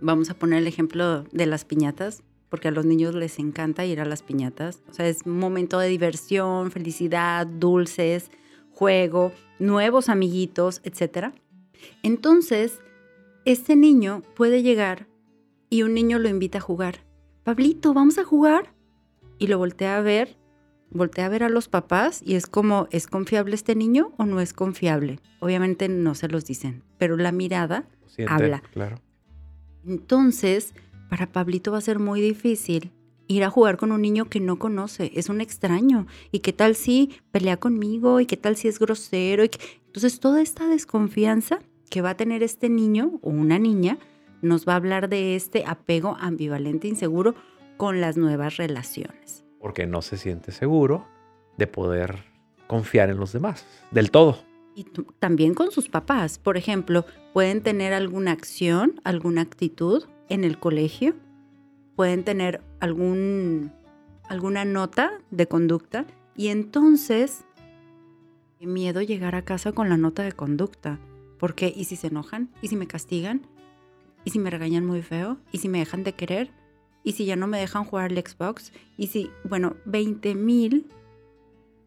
vamos 0.00 0.30
a 0.30 0.34
poner 0.34 0.58
el 0.58 0.66
ejemplo 0.66 1.24
de 1.32 1.46
las 1.46 1.64
piñatas, 1.64 2.22
porque 2.48 2.68
a 2.68 2.72
los 2.72 2.84
niños 2.84 3.14
les 3.14 3.38
encanta 3.38 3.86
ir 3.86 4.00
a 4.00 4.04
las 4.04 4.22
piñatas. 4.22 4.82
O 4.90 4.92
sea, 4.92 5.08
es 5.08 5.22
un 5.24 5.38
momento 5.38 5.78
de 5.78 5.88
diversión, 5.88 6.70
felicidad, 6.70 7.46
dulces, 7.46 8.30
juego, 8.70 9.32
nuevos 9.58 10.08
amiguitos, 10.08 10.80
etc. 10.84 11.32
Entonces, 12.02 12.80
este 13.44 13.76
niño 13.76 14.22
puede 14.36 14.62
llegar 14.62 15.06
y 15.70 15.82
un 15.82 15.94
niño 15.94 16.18
lo 16.18 16.28
invita 16.28 16.58
a 16.58 16.60
jugar. 16.60 17.04
Pablito, 17.42 17.94
¿vamos 17.94 18.18
a 18.18 18.24
jugar? 18.24 18.74
Y 19.38 19.46
lo 19.46 19.58
voltea 19.58 19.96
a 19.96 20.02
ver 20.02 20.36
voltea 20.92 21.26
a 21.26 21.28
ver 21.28 21.42
a 21.42 21.48
los 21.48 21.68
papás 21.68 22.22
y 22.24 22.34
es 22.34 22.46
como, 22.46 22.88
¿es 22.90 23.06
confiable 23.06 23.54
este 23.54 23.74
niño 23.74 24.12
o 24.18 24.24
no 24.24 24.40
es 24.40 24.52
confiable? 24.52 25.18
Obviamente 25.40 25.88
no 25.88 26.14
se 26.14 26.28
los 26.28 26.44
dicen, 26.44 26.82
pero 26.98 27.16
la 27.16 27.32
mirada 27.32 27.86
habla. 28.28 28.62
Claro. 28.72 28.96
Entonces, 29.86 30.74
para 31.08 31.26
Pablito 31.26 31.72
va 31.72 31.78
a 31.78 31.82
ser 31.82 31.98
muy 31.98 32.20
difícil 32.20 32.92
ir 33.26 33.44
a 33.44 33.50
jugar 33.50 33.76
con 33.76 33.92
un 33.92 34.02
niño 34.02 34.26
que 34.26 34.40
no 34.40 34.58
conoce, 34.58 35.10
es 35.14 35.28
un 35.28 35.40
extraño. 35.40 36.06
¿Y 36.30 36.40
qué 36.40 36.52
tal 36.52 36.76
si 36.76 37.10
pelea 37.30 37.56
conmigo? 37.56 38.20
¿Y 38.20 38.26
qué 38.26 38.36
tal 38.36 38.56
si 38.56 38.68
es 38.68 38.78
grosero? 38.78 39.42
Entonces, 39.42 40.20
toda 40.20 40.42
esta 40.42 40.68
desconfianza 40.68 41.60
que 41.90 42.02
va 42.02 42.10
a 42.10 42.16
tener 42.16 42.42
este 42.42 42.68
niño 42.68 43.18
o 43.22 43.30
una 43.30 43.58
niña 43.58 43.98
nos 44.42 44.66
va 44.66 44.74
a 44.74 44.76
hablar 44.76 45.08
de 45.08 45.36
este 45.36 45.64
apego 45.66 46.16
ambivalente, 46.20 46.88
inseguro 46.88 47.34
con 47.76 48.00
las 48.00 48.16
nuevas 48.16 48.56
relaciones 48.56 49.41
porque 49.62 49.86
no 49.86 50.02
se 50.02 50.18
siente 50.18 50.50
seguro 50.52 51.06
de 51.56 51.68
poder 51.68 52.24
confiar 52.66 53.08
en 53.08 53.18
los 53.18 53.32
demás 53.32 53.64
del 53.92 54.10
todo. 54.10 54.42
Y 54.74 54.84
también 55.18 55.54
con 55.54 55.70
sus 55.70 55.88
papás. 55.88 56.38
Por 56.38 56.56
ejemplo, 56.56 57.06
pueden 57.32 57.62
tener 57.62 57.92
alguna 57.92 58.32
acción, 58.32 59.00
alguna 59.04 59.42
actitud 59.42 60.04
en 60.28 60.44
el 60.44 60.58
colegio, 60.58 61.14
pueden 61.94 62.24
tener 62.24 62.60
algún, 62.80 63.72
alguna 64.28 64.64
nota 64.64 65.12
de 65.30 65.46
conducta 65.46 66.06
y 66.34 66.48
entonces 66.48 67.44
miedo 68.60 69.00
llegar 69.02 69.34
a 69.34 69.42
casa 69.42 69.72
con 69.72 69.88
la 69.88 69.96
nota 69.96 70.22
de 70.22 70.32
conducta. 70.32 70.98
Porque, 71.38 71.72
¿y 71.74 71.84
si 71.84 71.96
se 71.96 72.08
enojan? 72.08 72.50
¿Y 72.62 72.68
si 72.68 72.76
me 72.76 72.86
castigan? 72.86 73.46
¿Y 74.24 74.30
si 74.30 74.38
me 74.38 74.50
regañan 74.50 74.86
muy 74.86 75.02
feo? 75.02 75.38
¿Y 75.52 75.58
si 75.58 75.68
me 75.68 75.80
dejan 75.80 76.04
de 76.04 76.14
querer? 76.14 76.50
Y 77.04 77.12
si 77.12 77.24
ya 77.24 77.36
no 77.36 77.46
me 77.46 77.58
dejan 77.58 77.84
jugar 77.84 78.12
el 78.12 78.18
Xbox, 78.18 78.72
y 78.96 79.08
si, 79.08 79.30
bueno, 79.44 79.76
20 79.84 80.34
mil 80.34 80.86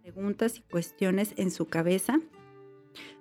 preguntas 0.02 0.58
y 0.58 0.62
cuestiones 0.62 1.34
en 1.38 1.52
su 1.52 1.66
cabeza, 1.66 2.20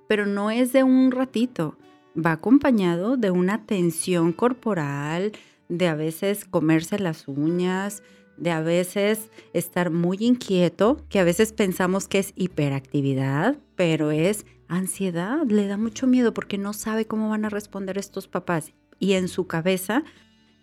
pero 0.09 0.26
no 0.26 0.50
es 0.50 0.72
de 0.72 0.83
un 0.83 1.11
ratito, 1.12 1.76
va 2.14 2.33
acompañado 2.33 3.16
de 3.16 3.30
una 3.30 3.64
tensión 3.66 4.33
corporal, 4.33 5.33
de 5.68 5.88
a 5.88 5.94
veces 5.94 6.44
comerse 6.44 6.98
las 6.98 7.26
uñas, 7.26 8.02
de 8.37 8.50
a 8.50 8.61
veces 8.61 9.30
estar 9.52 9.90
muy 9.90 10.18
inquieto, 10.20 10.98
que 11.09 11.20
a 11.20 11.24
veces 11.24 11.52
pensamos 11.52 12.09
que 12.09 12.18
es 12.18 12.33
hiperactividad, 12.37 13.57
pero 13.76 14.11
es 14.11 14.44
ansiedad, 14.68 15.44
le 15.46 15.66
da 15.66 15.76
mucho 15.76 16.07
miedo 16.07 16.35
porque 16.35 16.59
no 16.59 16.72
sabe 16.72 17.07
cómo 17.07 17.28
van 17.28 17.44
a 17.44 17.50
responder 17.50 17.98
estos 17.98 18.28
papás. 18.28 18.72
Y 18.98 19.14
en 19.14 19.28
su 19.28 19.46
cabeza 19.46 20.04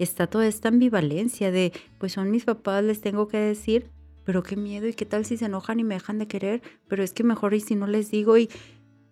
está 0.04 0.28
toda 0.28 0.48
esta 0.48 0.70
ambivalencia 0.70 1.52
de, 1.52 1.74
pues 1.98 2.14
son 2.14 2.32
mis 2.32 2.46
papás, 2.46 2.84
les 2.84 3.02
tengo 3.02 3.28
que 3.28 3.38
decir, 3.38 3.90
pero 4.24 4.44
qué 4.44 4.56
miedo 4.56 4.88
y 4.88 4.94
qué 4.94 5.06
tal 5.06 5.26
si 5.26 5.38
se 5.38 5.46
enojan 5.46 5.80
y 5.80 5.84
me 5.84 5.96
dejan 5.96 6.20
de 6.20 6.28
querer, 6.28 6.62
pero 6.88 7.04
es 7.04 7.14
que 7.14 7.24
mejor 7.24 7.54
y 7.54 7.60
si 7.60 7.76
no 7.76 7.88
les 7.88 8.12
digo 8.12 8.38
y 8.38 8.50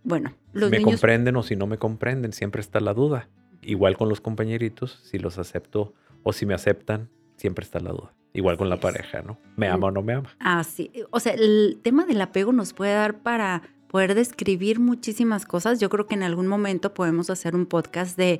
bueno, 0.03 0.33
los 0.53 0.71
me 0.71 0.81
comprenden 0.81 1.35
o 1.35 1.43
si 1.43 1.55
no 1.55 1.67
me 1.67 1.77
comprenden, 1.77 2.33
siempre 2.33 2.61
está 2.61 2.79
la 2.79 2.93
duda. 2.93 3.29
Igual 3.61 3.97
con 3.97 4.07
los 4.09 4.21
compañeritos, 4.21 4.99
si 5.03 5.19
los 5.19 5.37
acepto 5.37 5.93
o 6.23 6.33
si 6.33 6.45
me 6.45 6.53
aceptan, 6.53 7.09
siempre 7.35 7.63
está 7.63 7.79
la 7.79 7.91
duda. 7.91 8.13
Igual 8.33 8.57
con 8.57 8.69
la 8.69 8.79
pareja, 8.79 9.21
¿no? 9.21 9.39
¿Me 9.57 9.67
ama 9.67 9.87
o 9.87 9.91
no 9.91 10.01
me 10.01 10.13
ama? 10.13 10.29
Ah, 10.39 10.63
sí. 10.63 10.91
O 11.11 11.19
sea, 11.19 11.33
el 11.33 11.79
tema 11.83 12.05
del 12.05 12.21
apego 12.21 12.53
nos 12.53 12.73
puede 12.73 12.93
dar 12.93 13.21
para 13.21 13.63
poder 13.89 14.13
describir 14.15 14.79
muchísimas 14.79 15.45
cosas. 15.45 15.79
Yo 15.79 15.89
creo 15.89 16.05
que 16.05 16.13
en 16.15 16.23
algún 16.23 16.47
momento 16.47 16.93
podemos 16.93 17.29
hacer 17.29 17.55
un 17.55 17.65
podcast 17.65 18.17
de 18.17 18.39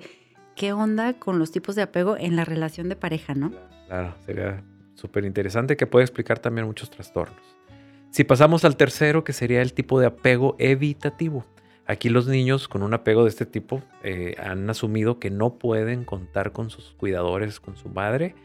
qué 0.60 0.74
onda 0.74 1.14
con 1.14 1.40
los 1.40 1.52
tipos 1.52 1.76
de 1.76 1.84
apego 1.84 2.18
en 2.18 2.36
la 2.36 2.44
relación 2.44 2.90
de 2.90 2.98
pareja, 2.98 3.34
¿no? 3.34 3.54
Claro, 3.88 4.14
sería 4.26 4.62
súper 4.94 5.24
interesante 5.24 5.78
que 5.78 5.88
puede 5.88 6.04
explicar 6.04 6.40
también 6.40 6.68
muchos 6.68 6.90
trastornos. 6.90 7.40
Si 8.12 8.26
pasamos 8.26 8.66
al 8.66 8.76
tercero, 8.76 9.24
que 9.24 9.32
sería 9.32 9.62
el 9.62 9.72
tipo 9.72 10.02
de 10.02 10.08
apego 10.08 10.58
evitativo. 10.60 11.46
Aquí 11.86 12.10
los 12.10 12.28
niños 12.28 12.68
con 12.68 12.84
un 12.84 12.94
apego 12.94 13.24
de 13.24 13.30
este 13.30 13.46
tipo 13.46 13.82
eh, 14.04 14.36
han 14.38 14.70
asumido 14.70 15.18
que 15.18 15.30
no 15.30 15.58
pueden 15.58 16.04
contar 16.04 16.52
con 16.52 16.70
sus 16.70 16.92
cuidadores, 16.92 17.62
con 17.62 17.78
su 17.78 17.88
madre, 17.88 18.36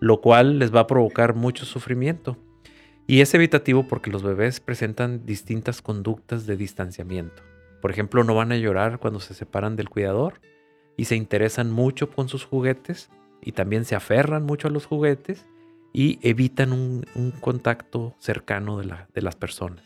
lo 0.00 0.22
cual 0.22 0.58
les 0.58 0.74
va 0.74 0.80
a 0.80 0.86
provocar 0.86 1.34
mucho 1.34 1.66
sufrimiento. 1.66 2.38
Y 3.06 3.20
es 3.20 3.34
evitativo 3.34 3.86
porque 3.86 4.10
los 4.10 4.22
bebés 4.22 4.60
presentan 4.60 5.26
distintas 5.26 5.82
conductas 5.82 6.46
de 6.46 6.56
distanciamiento. 6.56 7.42
Por 7.82 7.90
ejemplo, 7.90 8.24
no 8.24 8.34
van 8.34 8.52
a 8.52 8.56
llorar 8.56 8.98
cuando 8.98 9.20
se 9.20 9.34
separan 9.34 9.76
del 9.76 9.90
cuidador, 9.90 10.40
y 10.98 11.04
se 11.04 11.16
interesan 11.16 11.70
mucho 11.70 12.10
con 12.10 12.28
sus 12.28 12.44
juguetes 12.44 13.08
y 13.40 13.52
también 13.52 13.86
se 13.86 13.94
aferran 13.94 14.44
mucho 14.44 14.68
a 14.68 14.70
los 14.70 14.84
juguetes 14.84 15.46
y 15.94 16.18
evitan 16.22 16.72
un, 16.72 17.32
contacto 17.40 18.14
cercano 18.18 18.78
de, 18.78 18.86
la, 18.86 19.08
de 19.14 19.22
las 19.22 19.36
personas. 19.36 19.84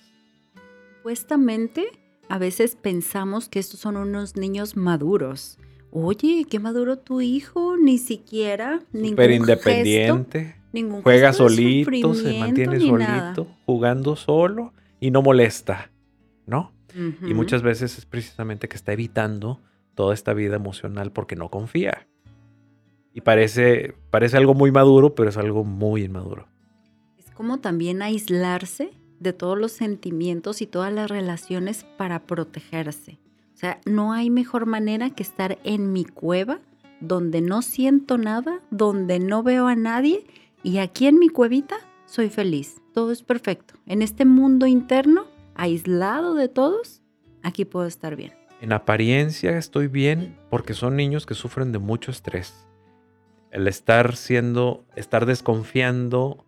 Supuestamente, 0.96 1.84
a 2.28 2.38
veces 2.38 2.76
pensamos 2.76 3.48
que 3.48 3.58
estos 3.58 3.78
son 3.78 3.96
unos 3.96 4.36
niños 4.36 4.74
maduros. 4.74 5.58
Oye, 5.90 6.46
qué 6.48 6.58
maduro 6.58 6.98
tu 6.98 7.20
hijo, 7.20 7.76
ni 7.76 7.98
siquiera 7.98 8.80
Súper 8.92 9.32
independiente. 9.32 10.56
ningún 10.72 11.02
juega 11.02 11.34
solito, 11.34 12.14
se 12.14 12.38
mantiene 12.38 12.80
solito, 12.80 13.46
jugando 13.66 14.16
solo 14.16 14.72
y 14.98 15.10
no 15.10 15.20
molesta, 15.20 15.90
¿no? 16.46 16.72
Y 16.94 17.34
muchas 17.34 17.62
veces 17.62 17.98
es 17.98 18.06
precisamente 18.06 18.68
que 18.68 18.76
está 18.76 18.92
evitando 18.92 19.60
toda 19.94 20.14
esta 20.14 20.32
vida 20.34 20.56
emocional 20.56 21.12
porque 21.12 21.36
no 21.36 21.50
confía. 21.50 22.06
Y 23.14 23.20
parece, 23.20 23.94
parece 24.10 24.36
algo 24.36 24.54
muy 24.54 24.70
maduro, 24.70 25.14
pero 25.14 25.28
es 25.28 25.36
algo 25.36 25.64
muy 25.64 26.04
inmaduro. 26.04 26.46
Es 27.18 27.30
como 27.30 27.60
también 27.60 28.02
aislarse 28.02 28.92
de 29.20 29.32
todos 29.32 29.58
los 29.58 29.72
sentimientos 29.72 30.62
y 30.62 30.66
todas 30.66 30.92
las 30.92 31.10
relaciones 31.10 31.84
para 31.96 32.20
protegerse. 32.20 33.18
O 33.54 33.56
sea, 33.56 33.80
no 33.84 34.12
hay 34.12 34.30
mejor 34.30 34.66
manera 34.66 35.10
que 35.10 35.22
estar 35.22 35.58
en 35.62 35.92
mi 35.92 36.04
cueva, 36.04 36.60
donde 37.00 37.40
no 37.40 37.62
siento 37.62 38.18
nada, 38.18 38.60
donde 38.70 39.20
no 39.20 39.42
veo 39.42 39.66
a 39.66 39.76
nadie, 39.76 40.24
y 40.62 40.78
aquí 40.78 41.06
en 41.06 41.18
mi 41.18 41.28
cuevita 41.28 41.76
soy 42.06 42.28
feliz. 42.30 42.80
Todo 42.92 43.12
es 43.12 43.22
perfecto. 43.22 43.74
En 43.86 44.02
este 44.02 44.24
mundo 44.24 44.66
interno, 44.66 45.26
aislado 45.54 46.34
de 46.34 46.48
todos, 46.48 47.02
aquí 47.42 47.64
puedo 47.64 47.86
estar 47.86 48.16
bien. 48.16 48.41
En 48.62 48.72
apariencia 48.72 49.58
estoy 49.58 49.88
bien 49.88 50.38
porque 50.48 50.72
son 50.72 50.94
niños 50.94 51.26
que 51.26 51.34
sufren 51.34 51.72
de 51.72 51.80
mucho 51.80 52.12
estrés. 52.12 52.68
El 53.50 53.66
estar 53.66 54.14
siendo, 54.14 54.84
estar 54.94 55.26
desconfiando 55.26 56.46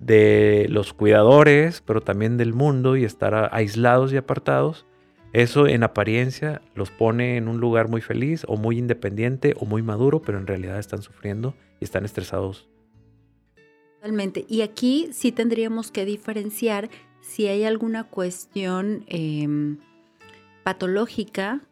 de 0.00 0.66
los 0.70 0.92
cuidadores, 0.92 1.80
pero 1.86 2.00
también 2.00 2.36
del 2.36 2.52
mundo 2.52 2.96
y 2.96 3.04
estar 3.04 3.50
aislados 3.52 4.12
y 4.12 4.16
apartados, 4.16 4.86
eso 5.32 5.68
en 5.68 5.84
apariencia 5.84 6.62
los 6.74 6.90
pone 6.90 7.36
en 7.36 7.46
un 7.46 7.60
lugar 7.60 7.86
muy 7.86 8.00
feliz 8.00 8.44
o 8.48 8.56
muy 8.56 8.76
independiente 8.76 9.54
o 9.56 9.64
muy 9.64 9.82
maduro, 9.82 10.20
pero 10.20 10.38
en 10.38 10.48
realidad 10.48 10.80
están 10.80 11.02
sufriendo 11.02 11.54
y 11.78 11.84
están 11.84 12.04
estresados. 12.04 12.68
Totalmente. 14.00 14.44
Y 14.48 14.62
aquí 14.62 15.10
sí 15.12 15.30
tendríamos 15.30 15.92
que 15.92 16.04
diferenciar 16.06 16.90
si 17.20 17.46
hay 17.46 17.62
alguna 17.62 18.02
cuestión 18.02 19.04
em, 19.06 19.78
patológica, 20.62 21.62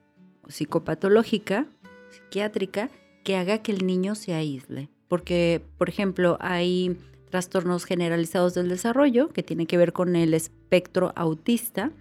psicopatológica, 0.49 1.67
psiquiátrica, 2.11 2.91
que 3.25 3.37
haga 3.37 3.59
que 3.59 3.73
el 3.73 3.87
niño 3.87 4.15
se 4.15 4.35
aísle. 4.35 4.89
Porque, 5.09 5.63
por 5.79 5.89
ejemplo, 5.89 6.39
hay 6.41 6.97
trastornos 7.31 7.85
generalizados 7.85 8.55
del 8.55 8.69
desarrollo 8.69 9.29
que 9.29 9.43
tienen 9.43 9.67
que 9.67 9.77
ver 9.77 9.93
con 9.93 10.17
el 10.17 10.35
espectro 10.35 11.13
autista 11.17 11.93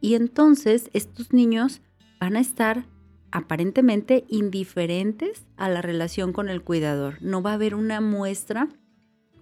y 0.00 0.14
entonces 0.14 0.90
estos 0.92 1.32
niños 1.32 1.80
van 2.20 2.36
a 2.36 2.40
estar 2.40 2.86
aparentemente 3.30 4.24
indiferentes 4.28 5.46
a 5.56 5.68
la 5.68 5.82
relación 5.82 6.32
con 6.32 6.48
el 6.48 6.62
cuidador. 6.62 7.20
No 7.20 7.42
va 7.42 7.50
a 7.50 7.54
haber 7.54 7.74
una 7.74 8.00
muestra 8.00 8.68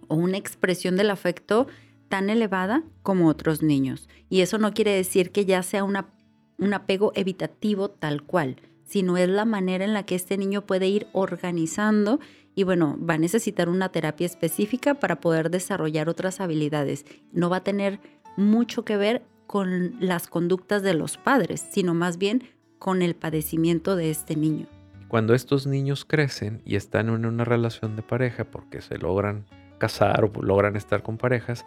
o 0.09 0.15
una 0.15 0.39
expresión 0.39 0.97
del 0.97 1.11
afecto 1.11 1.67
tan 2.09 2.31
elevada 2.31 2.83
como 3.03 3.29
otros 3.29 3.63
niños. 3.63 4.09
Y 4.29 4.41
eso 4.41 4.59
no 4.59 4.73
quiere 4.73 4.93
decir 4.93 5.31
que 5.31 5.45
ya 5.45 5.63
sea 5.63 5.85
una 5.85 6.15
un 6.59 6.75
apego 6.75 7.12
evitativo 7.14 7.90
tal 7.90 8.23
cual, 8.23 8.57
sino 8.85 9.16
es 9.16 9.29
la 9.29 9.45
manera 9.45 9.85
en 9.85 9.92
la 9.92 10.05
que 10.05 10.14
este 10.14 10.37
niño 10.38 10.66
puede 10.66 10.88
ir 10.88 11.07
organizando 11.12 12.21
y 12.55 12.62
bueno, 12.64 12.97
va 12.99 13.14
a 13.14 13.19
necesitar 13.19 13.69
una 13.69 13.90
terapia 13.90 14.25
específica 14.25 14.95
para 14.95 15.21
poder 15.21 15.51
desarrollar 15.51 16.09
otras 16.09 16.40
habilidades. 16.40 17.05
No 17.33 17.51
va 17.51 17.59
a 17.59 17.64
tener 17.64 18.01
mucho 18.37 18.85
que 18.85 18.97
ver 18.97 19.23
con 19.47 19.97
las 20.01 20.27
conductas 20.27 20.83
de 20.83 20.95
los 20.95 21.19
padres, 21.19 21.66
sino 21.71 21.92
más 21.92 22.16
bien 22.16 22.45
con 22.79 23.03
el 23.03 23.14
padecimiento 23.14 23.95
de 23.95 24.11
este 24.11 24.37
niño. 24.37 24.66
Cuando 25.09 25.35
estos 25.35 25.66
niños 25.66 26.05
crecen 26.05 26.62
y 26.64 26.77
están 26.77 27.09
en 27.09 27.27
una 27.27 27.45
relación 27.45 27.95
de 27.95 28.03
pareja 28.03 28.45
porque 28.45 28.81
se 28.81 28.99
logran 28.99 29.45
casar 29.79 30.25
o 30.25 30.42
logran 30.42 30.77
estar 30.77 31.03
con 31.03 31.19
parejas, 31.19 31.64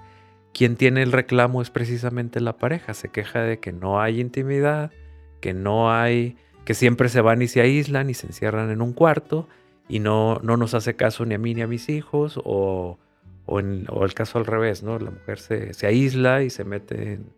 quien 0.60 0.76
tiene 0.76 1.04
el 1.04 1.14
reclamo 1.14 1.62
es 1.62 1.70
precisamente 1.70 2.42
la 2.42 2.58
pareja. 2.58 2.94
Se 2.94 3.08
queja 3.08 3.44
de 3.44 3.62
que 3.62 3.72
no 3.72 4.02
hay 4.02 4.20
intimidad, 4.20 4.92
que 5.40 5.54
no 5.54 5.90
hay, 5.90 6.36
que 6.66 6.74
siempre 6.74 7.08
se 7.08 7.22
van 7.22 7.42
y 7.42 7.48
se 7.48 7.62
aíslan 7.62 8.10
y 8.10 8.14
se 8.14 8.28
encierran 8.28 8.70
en 8.70 8.82
un 8.82 8.92
cuarto 8.92 9.48
y 9.88 10.00
no, 10.00 10.42
no 10.44 10.58
nos 10.58 10.74
hace 10.74 10.98
caso 10.98 11.24
ni 11.24 11.36
a 11.36 11.38
mí 11.38 11.54
ni 11.54 11.62
a 11.62 11.68
mis 11.68 11.88
hijos 11.88 12.38
o, 12.44 13.00
o, 13.46 13.60
en, 13.62 13.88
el 13.90 14.14
caso 14.14 14.38
al 14.38 14.46
revés, 14.46 14.84
¿no? 14.84 15.00
La 15.00 15.12
mujer 15.12 15.40
se, 15.40 15.74
se 15.74 15.88
aísla 15.88 16.44
y 16.44 16.50
se 16.50 16.66
mete 16.66 17.14
en, 17.14 17.32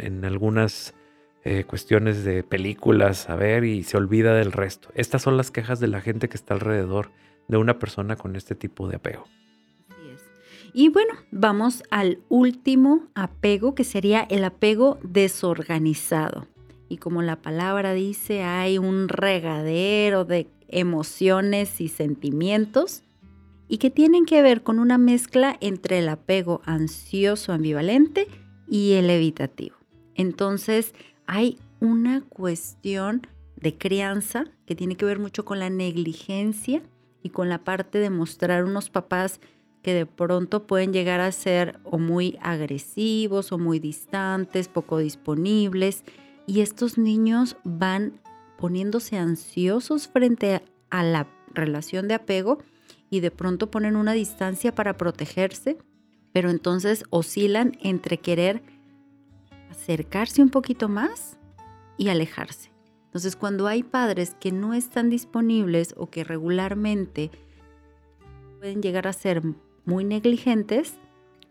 en 0.00 0.24
algunas 0.24 0.96
eh, 1.44 1.62
cuestiones 1.62 2.24
de 2.24 2.42
películas 2.42 3.30
a 3.30 3.36
ver 3.36 3.62
y 3.62 3.84
se 3.84 3.98
olvida 3.98 4.34
del 4.34 4.50
resto. 4.50 4.88
Estas 4.96 5.22
son 5.22 5.36
las 5.36 5.52
quejas 5.52 5.78
de 5.78 5.86
la 5.86 6.00
gente 6.00 6.28
que 6.28 6.36
está 6.36 6.54
alrededor 6.54 7.12
de 7.46 7.56
una 7.56 7.78
persona 7.78 8.16
con 8.16 8.34
este 8.34 8.56
tipo 8.56 8.88
de 8.88 8.96
apego. 8.96 9.28
Y 10.78 10.90
bueno, 10.90 11.14
vamos 11.30 11.82
al 11.90 12.18
último 12.28 13.08
apego 13.14 13.74
que 13.74 13.82
sería 13.82 14.26
el 14.28 14.44
apego 14.44 14.98
desorganizado. 15.02 16.48
Y 16.90 16.98
como 16.98 17.22
la 17.22 17.40
palabra 17.40 17.94
dice, 17.94 18.42
hay 18.42 18.76
un 18.76 19.08
regadero 19.08 20.26
de 20.26 20.50
emociones 20.68 21.80
y 21.80 21.88
sentimientos 21.88 23.04
y 23.68 23.78
que 23.78 23.88
tienen 23.88 24.26
que 24.26 24.42
ver 24.42 24.62
con 24.62 24.78
una 24.78 24.98
mezcla 24.98 25.56
entre 25.62 26.00
el 26.00 26.10
apego 26.10 26.60
ansioso 26.66 27.54
ambivalente 27.54 28.28
y 28.68 28.92
el 28.92 29.08
evitativo. 29.08 29.76
Entonces, 30.14 30.94
hay 31.26 31.58
una 31.80 32.20
cuestión 32.20 33.26
de 33.56 33.78
crianza 33.78 34.44
que 34.66 34.74
tiene 34.74 34.96
que 34.96 35.06
ver 35.06 35.20
mucho 35.20 35.46
con 35.46 35.58
la 35.58 35.70
negligencia 35.70 36.82
y 37.22 37.30
con 37.30 37.48
la 37.48 37.64
parte 37.64 37.98
de 37.98 38.10
mostrar 38.10 38.64
unos 38.64 38.90
papás 38.90 39.40
que 39.86 39.94
de 39.94 40.04
pronto 40.04 40.66
pueden 40.66 40.92
llegar 40.92 41.20
a 41.20 41.30
ser 41.30 41.78
o 41.84 41.96
muy 41.96 42.36
agresivos 42.42 43.52
o 43.52 43.58
muy 43.58 43.78
distantes, 43.78 44.66
poco 44.66 44.98
disponibles. 44.98 46.02
Y 46.44 46.62
estos 46.62 46.98
niños 46.98 47.56
van 47.62 48.20
poniéndose 48.58 49.16
ansiosos 49.16 50.08
frente 50.08 50.60
a 50.90 51.04
la 51.04 51.28
relación 51.54 52.08
de 52.08 52.14
apego 52.14 52.58
y 53.10 53.20
de 53.20 53.30
pronto 53.30 53.70
ponen 53.70 53.94
una 53.94 54.12
distancia 54.12 54.74
para 54.74 54.96
protegerse, 54.96 55.78
pero 56.32 56.50
entonces 56.50 57.04
oscilan 57.10 57.78
entre 57.80 58.18
querer 58.18 58.64
acercarse 59.70 60.42
un 60.42 60.50
poquito 60.50 60.88
más 60.88 61.38
y 61.96 62.08
alejarse. 62.08 62.72
Entonces, 63.04 63.36
cuando 63.36 63.68
hay 63.68 63.84
padres 63.84 64.34
que 64.40 64.50
no 64.50 64.74
están 64.74 65.10
disponibles 65.10 65.94
o 65.96 66.10
que 66.10 66.24
regularmente 66.24 67.30
pueden 68.58 68.82
llegar 68.82 69.06
a 69.06 69.12
ser 69.12 69.44
muy 69.86 70.04
negligentes, 70.04 70.94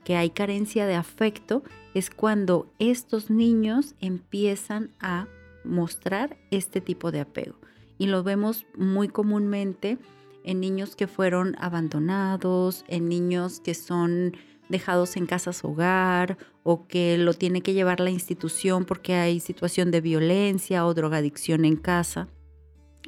que 0.03 0.15
hay 0.15 0.29
carencia 0.29 0.85
de 0.85 0.93
afecto, 0.93 1.63
es 1.95 2.11
cuando 2.11 2.71
estos 2.77 3.31
niños 3.31 3.95
empiezan 3.99 4.91
a 4.99 5.27
mostrar 5.63 6.37
este 6.51 6.79
tipo 6.79 7.11
de 7.11 7.21
apego. 7.21 7.55
Y 7.97 8.07
lo 8.07 8.21
vemos 8.21 8.65
muy 8.77 9.07
comúnmente 9.07 9.97
en 10.43 10.59
niños 10.59 10.95
que 10.95 11.07
fueron 11.07 11.55
abandonados, 11.57 12.85
en 12.87 13.09
niños 13.09 13.59
que 13.61 13.73
son 13.73 14.37
dejados 14.69 15.15
en 15.15 15.25
casas 15.25 15.63
hogar 15.63 16.37
o 16.63 16.87
que 16.87 17.17
lo 17.17 17.33
tiene 17.33 17.61
que 17.61 17.73
llevar 17.73 17.99
la 17.99 18.09
institución 18.09 18.85
porque 18.85 19.13
hay 19.15 19.39
situación 19.39 19.91
de 19.91 20.01
violencia 20.01 20.85
o 20.85 20.93
drogadicción 20.93 21.65
en 21.65 21.77
casa. 21.77 22.27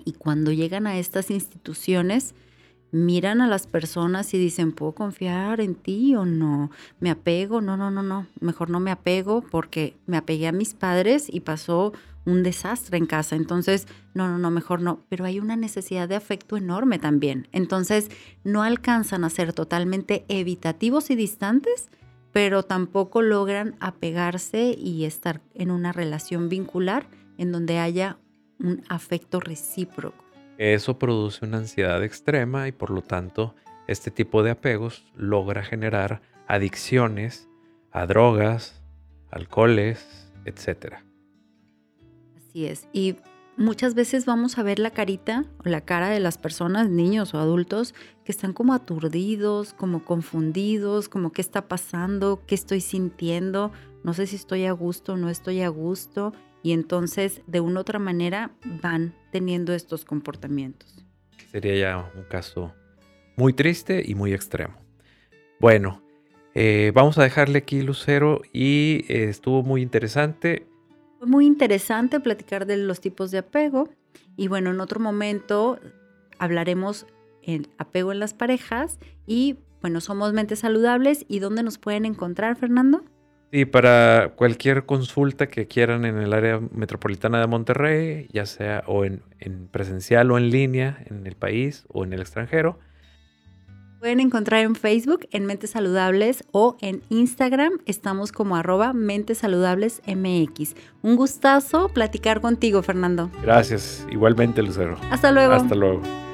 Y 0.06 0.14
cuando 0.14 0.52
llegan 0.52 0.88
a 0.88 0.98
estas 0.98 1.32
instituciones, 1.32 2.34
miran 2.92 3.42
a 3.42 3.48
las 3.48 3.68
personas 3.68 4.34
y 4.34 4.38
dicen, 4.38 4.72
¿puedo 4.72 4.94
confiar 4.94 5.62
en 5.62 5.76
ti 5.76 6.16
o 6.16 6.26
no? 6.26 6.72
¿Me 7.00 7.10
apego? 7.10 7.62
No, 7.62 7.78
no, 7.78 7.92
no, 7.92 8.04
no. 8.04 8.28
Mejor 8.40 8.70
no 8.70 8.80
me 8.80 8.92
apego 8.92 9.42
porque 9.42 9.98
me 10.06 10.18
apegué 10.18 10.48
a 10.48 10.52
mis 10.52 10.74
padres 10.74 11.28
y 11.32 11.42
pasó 11.42 11.94
un 12.26 12.44
desastre 12.44 12.98
en 12.98 13.06
casa. 13.06 13.36
Entonces, 13.36 13.88
no, 14.14 14.28
no, 14.28 14.38
no, 14.38 14.52
mejor 14.52 14.82
no. 14.82 15.00
Pero 15.10 15.26
hay 15.26 15.40
una 15.40 15.56
necesidad 15.56 16.10
de 16.10 16.16
afecto 16.16 16.58
enorme 16.58 17.00
también. 17.00 17.48
Entonces, 17.52 18.10
no 18.44 18.64
alcanzan 18.64 19.24
a 19.24 19.30
ser 19.30 19.54
totalmente 19.54 20.26
evitativos 20.28 21.10
y 21.10 21.16
distantes, 21.16 21.90
pero 22.32 22.64
tampoco 22.64 23.22
logran 23.22 23.76
apegarse 23.80 24.76
y 24.78 25.06
estar 25.06 25.42
en 25.54 25.72
una 25.72 25.94
relación 25.94 26.50
vincular 26.50 27.08
en 27.38 27.52
donde 27.52 27.80
haya 27.80 28.18
un 28.60 28.84
afecto 28.90 29.40
recíproco. 29.40 30.27
Eso 30.58 30.98
produce 30.98 31.46
una 31.46 31.58
ansiedad 31.58 32.04
extrema 32.04 32.68
y 32.68 32.72
por 32.72 32.90
lo 32.90 33.02
tanto 33.02 33.56
este 33.88 34.12
tipo 34.12 34.44
de 34.44 34.52
apegos 34.52 35.06
logra 35.16 35.64
generar 35.64 36.22
adicciones 36.48 37.48
a 37.92 38.06
drogas, 38.06 38.82
alcoholes, 39.32 40.32
etc. 40.46 40.96
Así 42.38 42.66
es. 42.66 42.88
Y 42.92 43.18
muchas 43.56 43.94
veces 43.94 44.26
vamos 44.26 44.58
a 44.58 44.64
ver 44.64 44.80
la 44.80 44.92
carita 44.92 45.46
o 45.64 45.70
la 45.70 45.82
cara 45.82 46.10
de 46.10 46.20
las 46.20 46.38
personas, 46.38 46.90
niños 46.90 47.34
o 47.34 47.40
adultos, 47.40 47.94
que 48.26 48.32
están 48.32 48.54
como 48.54 48.74
aturdidos, 48.74 49.74
como 49.74 50.06
confundidos, 50.06 51.08
como 51.08 51.32
qué 51.32 51.42
está 51.42 51.68
pasando, 51.68 52.42
qué 52.46 52.56
estoy 52.56 52.82
sintiendo, 52.82 53.72
no 54.04 54.14
sé 54.14 54.26
si 54.26 54.38
estoy 54.38 54.66
a 54.66 54.72
gusto 54.72 55.18
no 55.18 55.30
estoy 55.30 55.62
a 55.62 55.68
gusto 55.68 56.34
y 56.64 56.72
entonces 56.72 57.42
de 57.48 57.60
una 57.60 57.80
u 57.80 57.82
otra 57.82 58.00
manera 58.00 58.52
van 58.82 59.14
teniendo 59.32 59.74
estos 59.74 60.06
comportamientos. 60.06 61.06
Sería 61.52 61.76
ya 61.76 62.12
un 62.16 62.24
caso 62.24 62.74
muy 63.36 63.54
triste 63.54 64.04
y 64.06 64.16
muy 64.16 64.34
extremo. 64.34 64.76
Bueno, 65.60 66.02
eh, 66.54 66.92
vamos 66.94 67.18
a 67.18 67.24
dejarle 67.24 67.60
aquí 67.60 67.82
Lucero 67.82 68.42
y 68.52 69.06
eh, 69.08 69.30
estuvo 69.30 69.64
muy 69.64 69.82
interesante. 69.82 70.68
Fue 71.20 71.28
muy 71.28 71.46
interesante 71.46 72.20
platicar 72.20 72.66
de 72.66 72.78
los 72.78 73.00
tipos 73.00 73.32
de 73.32 73.40
apego 73.40 73.90
y 74.36 74.48
bueno, 74.48 74.72
en 74.72 74.80
otro 74.82 75.00
momento 75.00 75.80
hablaremos 76.40 77.06
el 77.44 77.70
apego 77.78 78.12
en 78.12 78.20
las 78.20 78.34
parejas 78.34 79.00
y 79.26 79.58
bueno, 79.82 80.02
somos 80.02 80.34
mentes 80.34 80.60
saludables 80.60 81.26
y 81.28 81.40
dónde 81.40 81.64
nos 81.64 81.78
pueden 81.78 82.06
encontrar, 82.06 82.56
Fernando. 82.56 83.04
Sí, 83.52 83.64
para 83.64 84.34
cualquier 84.36 84.86
consulta 84.86 85.48
que 85.48 85.68
quieran 85.68 86.04
en 86.04 86.18
el 86.18 86.34
área 86.34 86.60
metropolitana 86.72 87.40
de 87.40 87.48
Monterrey, 87.48 88.28
ya 88.34 88.46
sea 88.46 88.84
o 88.88 89.06
en, 89.06 89.22
presencial 89.72 90.32
o 90.32 90.38
en 90.38 90.50
línea, 90.50 91.04
en 91.06 91.26
el 91.26 91.36
país 91.36 91.86
o 91.88 92.04
en 92.04 92.12
el 92.12 92.20
extranjero. 92.20 92.78
Pueden 94.00 94.20
encontrar 94.20 94.64
en 94.64 94.76
Facebook 94.76 95.28
en 95.32 95.46
Mentes 95.46 95.72
Saludables 95.72 96.44
o 96.52 96.78
en 96.82 97.02
Instagram 97.10 97.80
estamos 97.86 98.32
como 98.32 98.56
arroba 98.56 98.94
Mentes 98.94 99.40
Saludables 99.40 100.02
MX. 100.06 100.76
Un 101.02 101.16
gustazo 101.16 101.90
platicar 101.90 102.42
contigo, 102.42 102.84
Fernando. 102.84 103.32
Gracias, 103.42 104.06
igualmente 104.12 104.62
Lucero. 104.62 104.98
Hasta 105.10 105.32
luego. 105.32 105.54
Hasta 105.54 105.74
luego. 105.74 106.27